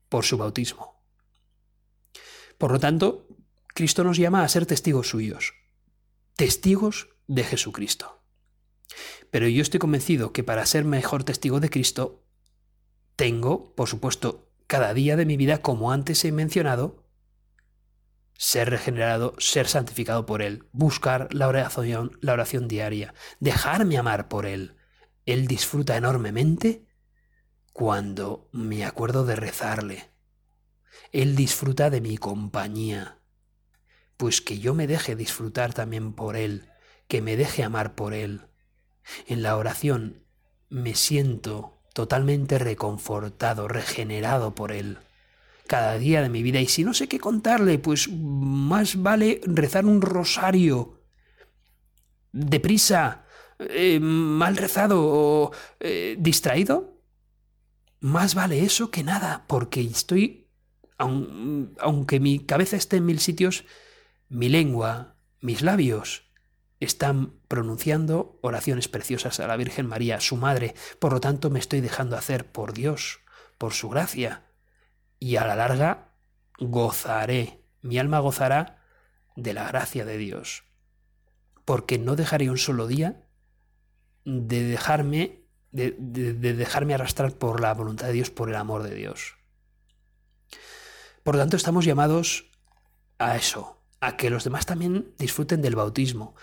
por 0.09 0.25
su 0.25 0.39
bautismo. 0.39 1.05
Por 2.59 2.73
lo 2.73 2.81
tanto, 2.81 3.29
Cristo 3.69 4.03
nos 4.03 4.17
llama 4.17 4.43
a 4.43 4.49
ser 4.49 4.67
testigos 4.67 5.09
suyos, 5.09 5.55
testigos 6.35 7.11
de 7.29 7.45
Jesucristo. 7.45 8.21
Pero 9.31 9.47
yo 9.47 9.63
estoy 9.63 9.79
convencido 9.79 10.33
que 10.33 10.43
para 10.43 10.67
ser 10.67 10.85
mejor 10.85 11.23
testigo 11.23 11.61
de 11.61 11.71
Cristo, 11.71 12.25
tengo, 13.15 13.75
por 13.75 13.89
supuesto, 13.89 14.51
cada 14.67 14.95
día 14.95 15.17
de 15.17 15.27
mi 15.27 15.37
vida, 15.37 15.63
como 15.63 15.93
antes 15.93 16.25
he 16.25 16.33
mencionado, 16.33 17.05
ser 18.39 18.71
regenerado, 18.71 19.35
ser 19.39 19.67
santificado 19.67 20.25
por 20.25 20.43
Él, 20.43 20.69
buscar 20.73 21.33
la 21.35 21.49
oración, 21.49 22.19
la 22.21 22.33
oración 22.33 22.69
diaria, 22.69 23.15
dejarme 23.41 23.99
amar 23.99 24.29
por 24.29 24.47
Él. 24.47 24.77
Él 25.27 25.47
disfruta 25.47 25.97
enormemente 25.97 26.87
cuando 27.73 28.49
me 28.53 28.85
acuerdo 28.85 29.25
de 29.25 29.37
rezarle. 29.37 30.11
Él 31.13 31.37
disfruta 31.37 31.91
de 31.91 32.01
mi 32.01 32.17
compañía. 32.17 33.19
Pues 34.17 34.41
que 34.41 34.59
yo 34.59 34.75
me 34.75 34.87
deje 34.87 35.17
disfrutar 35.17 35.75
también 35.75 36.13
por 36.13 36.37
Él, 36.37 36.71
que 37.09 37.23
me 37.23 37.37
deje 37.37 37.65
amar 37.65 37.95
por 37.95 38.15
Él. 38.15 38.43
En 39.27 39.43
la 39.43 39.57
oración 39.57 40.23
me 40.69 40.95
siento 40.95 41.81
totalmente 41.95 42.59
reconfortado, 42.59 43.67
regenerado 43.67 44.55
por 44.55 44.71
Él 44.71 44.99
cada 45.67 45.99
día 45.99 46.23
de 46.23 46.29
mi 46.29 46.43
vida. 46.43 46.61
Y 46.61 46.67
si 46.67 46.85
no 46.85 46.95
sé 46.95 47.09
qué 47.09 47.19
contarle, 47.19 47.79
pues 47.79 48.09
más 48.11 49.03
vale 49.03 49.41
rezar 49.45 49.87
un 49.87 50.01
rosario. 50.01 51.03
Deprisa, 52.33 53.25
eh, 53.59 53.99
mal 54.01 54.57
rezado 54.57 55.01
o 55.01 55.53
eh, 55.81 56.17
distraído. 56.19 56.99
Más 58.01 58.35
vale 58.35 58.65
eso 58.65 58.91
que 58.91 59.03
nada, 59.03 59.45
porque 59.49 59.81
estoy, 59.81 60.47
aunque 60.99 62.21
mi 62.21 62.39
cabeza 62.39 62.77
esté 62.77 62.99
en 62.99 63.07
mil 63.07 63.19
sitios, 63.19 63.65
mi 64.29 64.49
lengua, 64.49 65.17
mis 65.41 65.63
labios, 65.63 66.28
están 66.81 67.35
pronunciando 67.49 68.39
oraciones 68.43 68.89
preciosas 68.89 69.41
a 69.41 69.47
la 69.47 69.57
Virgen 69.57 69.87
María, 69.87 70.21
su 70.21 70.37
madre. 70.37 70.75
Por 70.99 71.13
lo 71.13 71.21
tanto, 71.21 71.51
me 71.51 71.59
estoy 71.59 71.81
dejando 71.81 72.17
hacer 72.17 72.51
por 72.51 72.73
Dios, 72.73 73.21
por 73.59 73.73
su 73.73 73.89
gracia 73.89 74.45
y 75.19 75.37
a 75.37 75.47
la 75.47 75.57
larga 75.57 76.13
gozaré, 76.59 77.65
mi 77.83 77.99
alma 77.99 78.21
gozará 78.21 78.83
de 79.37 79.55
la 79.55 79.69
gracia 79.69 80.05
de 80.05 80.19
Dios, 80.19 80.65
porque 81.65 81.99
no 81.99 82.17
dejaré 82.17 82.51
un 82.51 82.59
solo 82.59 82.87
día 82.87 83.25
de 84.25 84.65
dejarme, 84.65 85.45
de, 85.71 85.93
dejarme 85.93 86.95
arrastrar 86.95 87.33
por 87.39 87.61
la 87.61 87.75
voluntad 87.75 88.09
de 88.09 88.15
Dios, 88.15 88.31
por 88.31 88.49
el 88.49 88.57
amor 88.57 88.83
de 88.83 88.95
Dios. 88.95 89.35
Por 91.23 91.35
lo 91.35 91.41
tanto, 91.41 91.57
estamos 91.57 91.85
llamados 91.85 92.51
a 93.19 93.37
eso, 93.37 93.83
a 94.01 94.17
que 94.17 94.31
los 94.31 94.45
demás 94.45 94.67
también 94.67 95.15
disfruten 95.19 95.63
del 95.63 95.77
bautismo. 95.77 96.35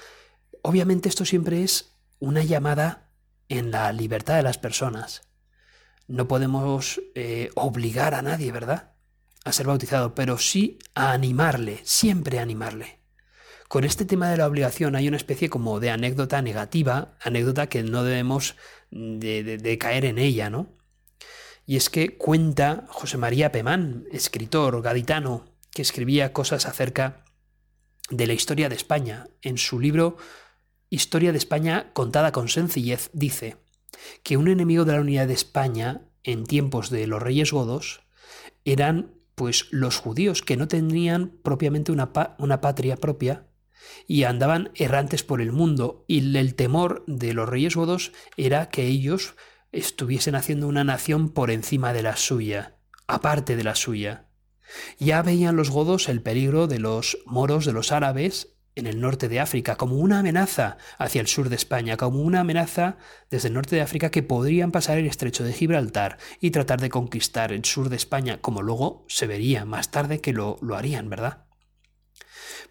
Obviamente 0.67 1.09
esto 1.09 1.25
siempre 1.25 1.61
es 1.61 1.91
una 2.17 2.43
llamada 2.43 3.11
en 3.49 3.69
la 3.69 3.93
libertad 3.93 4.37
de 4.37 4.41
las 4.41 4.57
personas. 4.57 5.21
No 6.07 6.27
podemos 6.27 7.03
eh, 7.13 7.51
obligar 7.53 8.15
a 8.15 8.23
nadie, 8.23 8.51
¿verdad? 8.51 8.93
A 9.43 9.51
ser 9.51 9.67
bautizado, 9.67 10.15
pero 10.15 10.39
sí 10.39 10.79
a 10.95 11.11
animarle, 11.11 11.81
siempre 11.83 12.39
animarle. 12.39 12.97
Con 13.67 13.83
este 13.83 14.05
tema 14.05 14.31
de 14.31 14.37
la 14.37 14.47
obligación 14.47 14.95
hay 14.95 15.07
una 15.07 15.17
especie 15.17 15.51
como 15.51 15.79
de 15.79 15.91
anécdota 15.91 16.41
negativa, 16.41 17.15
anécdota 17.21 17.69
que 17.69 17.83
no 17.83 18.03
debemos 18.03 18.55
de, 18.89 19.43
de 19.43 19.77
caer 19.77 20.03
en 20.03 20.17
ella, 20.17 20.49
¿no? 20.49 20.75
Y 21.67 21.77
es 21.77 21.91
que 21.91 22.17
cuenta 22.17 22.85
José 22.89 23.19
María 23.19 23.51
Pemán, 23.51 24.07
escritor 24.11 24.81
gaditano, 24.81 25.45
que 25.69 25.83
escribía 25.83 26.33
cosas 26.33 26.65
acerca 26.65 27.23
de 28.09 28.25
la 28.25 28.33
historia 28.33 28.67
de 28.67 28.75
España. 28.75 29.27
En 29.43 29.59
su 29.59 29.79
libro 29.79 30.17
Historia 30.95 31.33
de 31.33 31.37
España 31.37 31.91
contada 31.91 32.31
con 32.31 32.47
sencillez, 32.47 33.09
dice, 33.11 33.57
que 34.23 34.37
un 34.37 34.47
enemigo 34.47 34.85
de 34.85 34.93
la 34.93 35.01
unidad 35.01 35.27
de 35.27 35.33
España 35.33 36.03
en 36.23 36.45
tiempos 36.45 36.89
de 36.89 37.05
los 37.05 37.21
reyes 37.21 37.51
godos 37.51 37.99
eran 38.63 39.13
pues 39.35 39.67
los 39.71 39.97
judíos 39.97 40.41
que 40.41 40.55
no 40.55 40.69
tenían 40.69 41.33
propiamente 41.43 41.91
una, 41.91 42.13
una 42.37 42.61
patria 42.61 42.95
propia 42.95 43.45
y 44.07 44.23
andaban 44.23 44.71
errantes 44.73 45.23
por 45.23 45.41
el 45.41 45.51
mundo 45.51 46.05
y 46.07 46.37
el 46.37 46.55
temor 46.55 47.03
de 47.07 47.33
los 47.33 47.49
reyes 47.49 47.75
godos 47.75 48.13
era 48.37 48.69
que 48.69 48.85
ellos 48.85 49.35
estuviesen 49.73 50.35
haciendo 50.35 50.65
una 50.65 50.85
nación 50.85 51.27
por 51.27 51.51
encima 51.51 51.91
de 51.91 52.03
la 52.03 52.15
suya, 52.15 52.77
aparte 53.05 53.57
de 53.57 53.65
la 53.65 53.75
suya. 53.75 54.29
Ya 54.97 55.21
veían 55.23 55.57
los 55.57 55.69
godos 55.71 56.07
el 56.07 56.21
peligro 56.21 56.67
de 56.67 56.79
los 56.79 57.17
moros, 57.25 57.65
de 57.65 57.73
los 57.73 57.91
árabes, 57.91 58.54
en 58.75 58.87
el 58.87 58.99
norte 58.99 59.29
de 59.29 59.39
África, 59.39 59.75
como 59.75 59.95
una 59.97 60.19
amenaza 60.19 60.77
hacia 60.97 61.21
el 61.21 61.27
sur 61.27 61.49
de 61.49 61.55
España, 61.55 61.97
como 61.97 62.21
una 62.21 62.41
amenaza 62.41 62.97
desde 63.29 63.47
el 63.47 63.53
norte 63.53 63.75
de 63.75 63.81
África 63.81 64.11
que 64.11 64.23
podrían 64.23 64.71
pasar 64.71 64.97
el 64.97 65.07
estrecho 65.07 65.43
de 65.43 65.53
Gibraltar 65.53 66.17
y 66.41 66.51
tratar 66.51 66.81
de 66.81 66.89
conquistar 66.89 67.51
el 67.51 67.63
sur 67.65 67.89
de 67.89 67.95
España, 67.95 68.41
como 68.41 68.61
luego 68.61 69.05
se 69.07 69.27
vería 69.27 69.65
más 69.65 69.91
tarde 69.91 70.19
que 70.19 70.33
lo, 70.33 70.57
lo 70.61 70.75
harían, 70.75 71.09
¿verdad? 71.09 71.45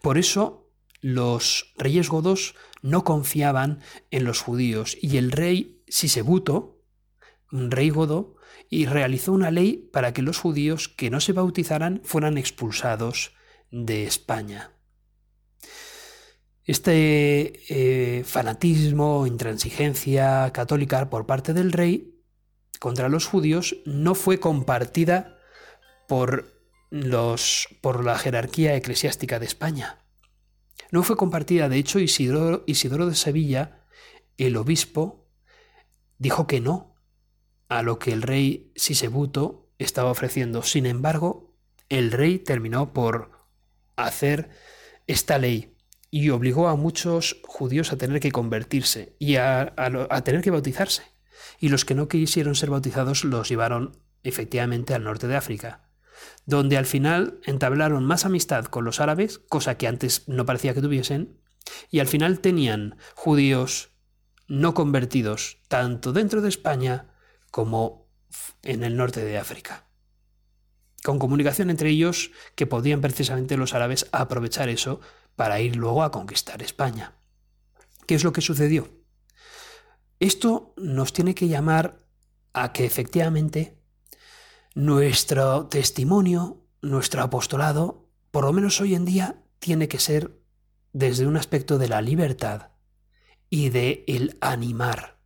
Por 0.02 0.18
eso 0.18 0.70
los 1.00 1.72
reyes 1.76 2.08
godos 2.08 2.54
no 2.82 3.04
confiaban 3.04 3.80
en 4.10 4.24
los 4.24 4.40
judíos 4.40 4.96
y 5.00 5.16
el 5.16 5.32
rey 5.32 5.82
Sisebuto, 5.88 6.82
un 7.50 7.70
rey 7.70 7.90
godo, 7.90 8.36
y 8.68 8.86
realizó 8.86 9.32
una 9.32 9.50
ley 9.50 9.88
para 9.92 10.12
que 10.12 10.22
los 10.22 10.38
judíos 10.38 10.88
que 10.88 11.10
no 11.10 11.20
se 11.20 11.32
bautizaran 11.32 12.00
fueran 12.04 12.38
expulsados 12.38 13.34
de 13.70 14.04
España. 14.04 14.73
Este 16.66 17.61
eh, 17.68 18.24
fanatismo, 18.24 19.27
intransigencia 19.27 20.50
católica 20.53 21.11
por 21.11 21.27
parte 21.27 21.53
del 21.53 21.72
rey 21.72 22.22
contra 22.81 23.11
los 23.11 23.27
judíos 23.27 23.77
no 23.85 24.14
fue 24.14 24.40
compartida 24.40 25.38
por, 26.09 26.59
los, 26.90 27.68
por 27.83 28.05
la 28.05 28.16
jerarquía 28.18 28.77
eclesiástica 28.77 29.38
de 29.38 29.46
España. 29.46 30.05
No 30.90 31.03
fue 31.03 31.16
compartida, 31.16 31.68
de 31.68 31.77
hecho, 31.77 31.98
Isidoro, 31.98 32.64
Isidoro 32.66 33.07
de 33.07 33.14
Sevilla, 33.14 33.85
el 34.38 34.57
obispo, 34.57 35.29
dijo 36.18 36.46
que 36.46 36.61
no 36.61 36.94
a 37.68 37.83
lo 37.83 37.98
que 37.98 38.12
el 38.12 38.22
rey 38.22 38.72
Sisebuto 38.77 39.68
estaba 39.79 40.11
ofreciendo. 40.11 40.62
Sin 40.62 40.87
embargo, 40.87 41.55
el 41.88 42.12
rey 42.12 42.38
terminó 42.38 42.92
por 42.92 43.33
hacer 43.96 44.50
esta 45.07 45.38
ley 45.38 45.73
y 46.16 46.31
obligó 46.31 46.68
a 46.68 46.77
muchos 46.77 47.40
judíos 47.42 47.92
a 47.92 47.98
tener 47.98 48.20
que 48.20 48.31
convertirse 48.31 49.16
y 49.18 49.35
a, 49.35 49.74
tener 50.22 50.42
que 50.42 50.53
bautizarse. 50.53 51.03
Y 51.59 51.70
los 51.70 51.85
que 51.85 51.96
no 51.96 52.07
quisieron 52.07 52.55
ser 52.55 52.70
bautizados 52.70 53.24
los 53.24 53.48
llevaron 53.48 53.98
efectivamente 54.22 54.94
al 54.94 55.03
norte 55.03 55.27
de 55.27 55.35
África, 55.35 55.88
donde 56.46 56.77
al 56.77 56.87
final 56.87 57.40
entablaron 57.42 58.05
más 58.05 58.24
amistad 58.27 58.66
con 58.66 58.85
los 58.85 59.00
árabes, 59.00 59.40
cosa 59.48 59.77
que 59.77 59.88
antes 59.88 60.29
no 60.29 60.46
parecía 60.46 60.72
que 60.72 60.83
tuviesen, 60.83 61.40
y 61.90 61.98
al 61.98 62.07
final 62.07 62.38
tenían 62.38 62.96
judíos 63.16 63.90
no 64.46 64.72
convertidos 64.72 65.62
tanto 65.66 66.12
dentro 66.12 66.42
de 66.42 66.48
España 66.48 67.09
como 67.50 68.09
en 68.62 68.85
el 68.85 68.96
norte 68.96 69.24
de 69.24 69.37
África. 69.37 69.88
Con 71.03 71.18
comunicación 71.18 71.70
entre 71.70 71.90
ellos 71.90 72.31
que 72.55 72.66
podían 72.66 73.00
precisamente 73.00 73.57
los 73.57 73.74
árabes 73.74 74.07
aprovechar 74.12 74.68
eso 74.68 75.00
para 75.37 75.61
ir 75.61 75.77
luego 75.77 76.03
a 76.03 76.11
conquistar 76.11 76.62
España. 76.62 77.14
¿Qué 78.07 78.14
es 78.14 78.25
lo 78.25 78.33
que 78.33 78.40
sucedió? 78.40 78.88
Esto 80.20 80.75
nos 80.77 81.12
tiene 81.12 81.35
que 81.35 81.49
llamar 81.49 82.07
a 82.53 82.73
que 82.73 82.85
efectivamente 82.85 83.79
nuestro 84.75 85.66
testimonio, 85.66 86.66
nuestro 86.83 87.23
apostolado, 87.23 88.09
por 88.31 88.44
lo 88.44 88.53
menos 88.53 88.81
hoy 88.81 88.94
en 88.94 89.05
día, 89.05 89.42
tiene 89.59 89.88
que 89.88 89.99
ser 89.99 90.40
desde 90.92 91.27
un 91.27 91.37
aspecto 91.37 91.79
de 91.79 91.88
la 91.88 92.01
libertad 92.03 92.70
y 93.51 93.70
de 93.70 94.05
el 94.07 94.38
animar. 94.40 95.18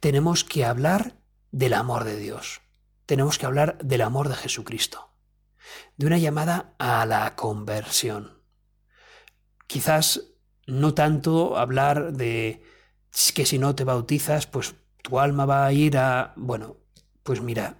Tenemos 0.00 0.44
que 0.44 0.64
hablar 0.64 1.20
del 1.50 1.74
amor 1.74 2.04
de 2.04 2.16
Dios. 2.16 2.60
Tenemos 3.06 3.38
que 3.38 3.46
hablar 3.46 3.78
del 3.78 4.02
amor 4.02 4.28
de 4.28 4.36
Jesucristo. 4.36 5.12
De 5.96 6.06
una 6.06 6.18
llamada 6.18 6.74
a 6.78 7.04
la 7.06 7.36
conversión. 7.36 8.37
Quizás 9.68 10.22
no 10.66 10.94
tanto 10.94 11.56
hablar 11.56 12.12
de 12.12 12.62
que 13.34 13.46
si 13.46 13.58
no 13.58 13.76
te 13.76 13.84
bautizas, 13.84 14.46
pues 14.46 14.74
tu 15.02 15.20
alma 15.20 15.46
va 15.46 15.64
a 15.64 15.72
ir 15.72 15.96
a... 15.96 16.32
Bueno, 16.36 16.78
pues 17.22 17.40
mira, 17.40 17.76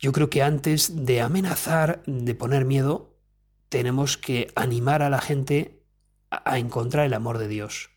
yo 0.00 0.12
creo 0.12 0.28
que 0.28 0.42
antes 0.42 1.06
de 1.06 1.20
amenazar, 1.22 2.02
de 2.06 2.34
poner 2.34 2.64
miedo, 2.64 3.16
tenemos 3.68 4.18
que 4.18 4.52
animar 4.54 5.02
a 5.02 5.08
la 5.08 5.20
gente 5.20 5.82
a 6.30 6.58
encontrar 6.58 7.06
el 7.06 7.14
amor 7.14 7.38
de 7.38 7.48
Dios 7.48 7.90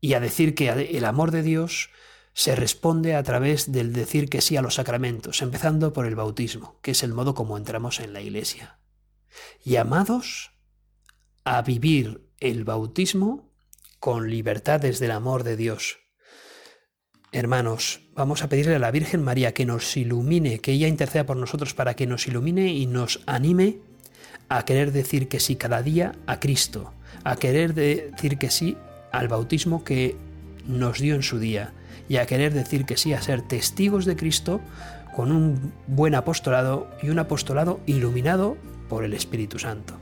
y 0.00 0.14
a 0.14 0.20
decir 0.20 0.54
que 0.54 0.68
el 0.68 1.04
amor 1.04 1.30
de 1.30 1.42
Dios 1.42 1.90
se 2.34 2.56
responde 2.56 3.14
a 3.14 3.22
través 3.22 3.72
del 3.72 3.92
decir 3.92 4.28
que 4.28 4.40
sí 4.40 4.56
a 4.56 4.62
los 4.62 4.74
sacramentos, 4.74 5.42
empezando 5.42 5.92
por 5.92 6.06
el 6.06 6.16
bautismo, 6.16 6.78
que 6.82 6.92
es 6.92 7.02
el 7.02 7.12
modo 7.12 7.34
como 7.34 7.56
entramos 7.56 8.00
en 8.00 8.12
la 8.12 8.20
iglesia. 8.20 8.78
Llamados 9.64 10.52
a 11.44 11.62
vivir 11.62 12.28
el 12.40 12.64
bautismo 12.64 13.50
con 14.00 14.30
libertad 14.30 14.80
desde 14.80 15.06
el 15.06 15.12
amor 15.12 15.44
de 15.44 15.56
Dios, 15.56 15.98
hermanos, 17.30 18.00
vamos 18.14 18.42
a 18.42 18.48
pedirle 18.48 18.74
a 18.74 18.78
la 18.78 18.90
Virgen 18.90 19.22
María 19.22 19.54
que 19.54 19.66
nos 19.66 19.96
ilumine, 19.96 20.60
que 20.60 20.72
ella 20.72 20.88
interceda 20.88 21.24
por 21.24 21.36
nosotros 21.36 21.74
para 21.74 21.94
que 21.94 22.06
nos 22.06 22.26
ilumine 22.26 22.72
y 22.72 22.86
nos 22.86 23.20
anime 23.26 23.78
a 24.48 24.64
querer 24.64 24.92
decir 24.92 25.28
que 25.28 25.40
sí 25.40 25.56
cada 25.56 25.82
día 25.82 26.12
a 26.26 26.40
Cristo, 26.40 26.92
a 27.24 27.36
querer 27.36 27.74
decir 27.74 28.38
que 28.38 28.50
sí 28.50 28.76
al 29.12 29.28
bautismo 29.28 29.84
que 29.84 30.16
nos 30.66 31.00
dio 31.00 31.14
en 31.14 31.22
su 31.22 31.38
día 31.38 31.72
y 32.08 32.16
a 32.16 32.26
querer 32.26 32.52
decir 32.52 32.84
que 32.84 32.96
sí 32.96 33.12
a 33.12 33.22
ser 33.22 33.42
testigos 33.42 34.04
de 34.04 34.16
Cristo 34.16 34.60
con 35.14 35.32
un 35.32 35.72
buen 35.86 36.14
apostolado 36.14 36.88
y 37.02 37.10
un 37.10 37.18
apostolado 37.18 37.80
iluminado 37.86 38.56
por 38.88 39.04
el 39.04 39.14
Espíritu 39.14 39.58
Santo. 39.58 40.01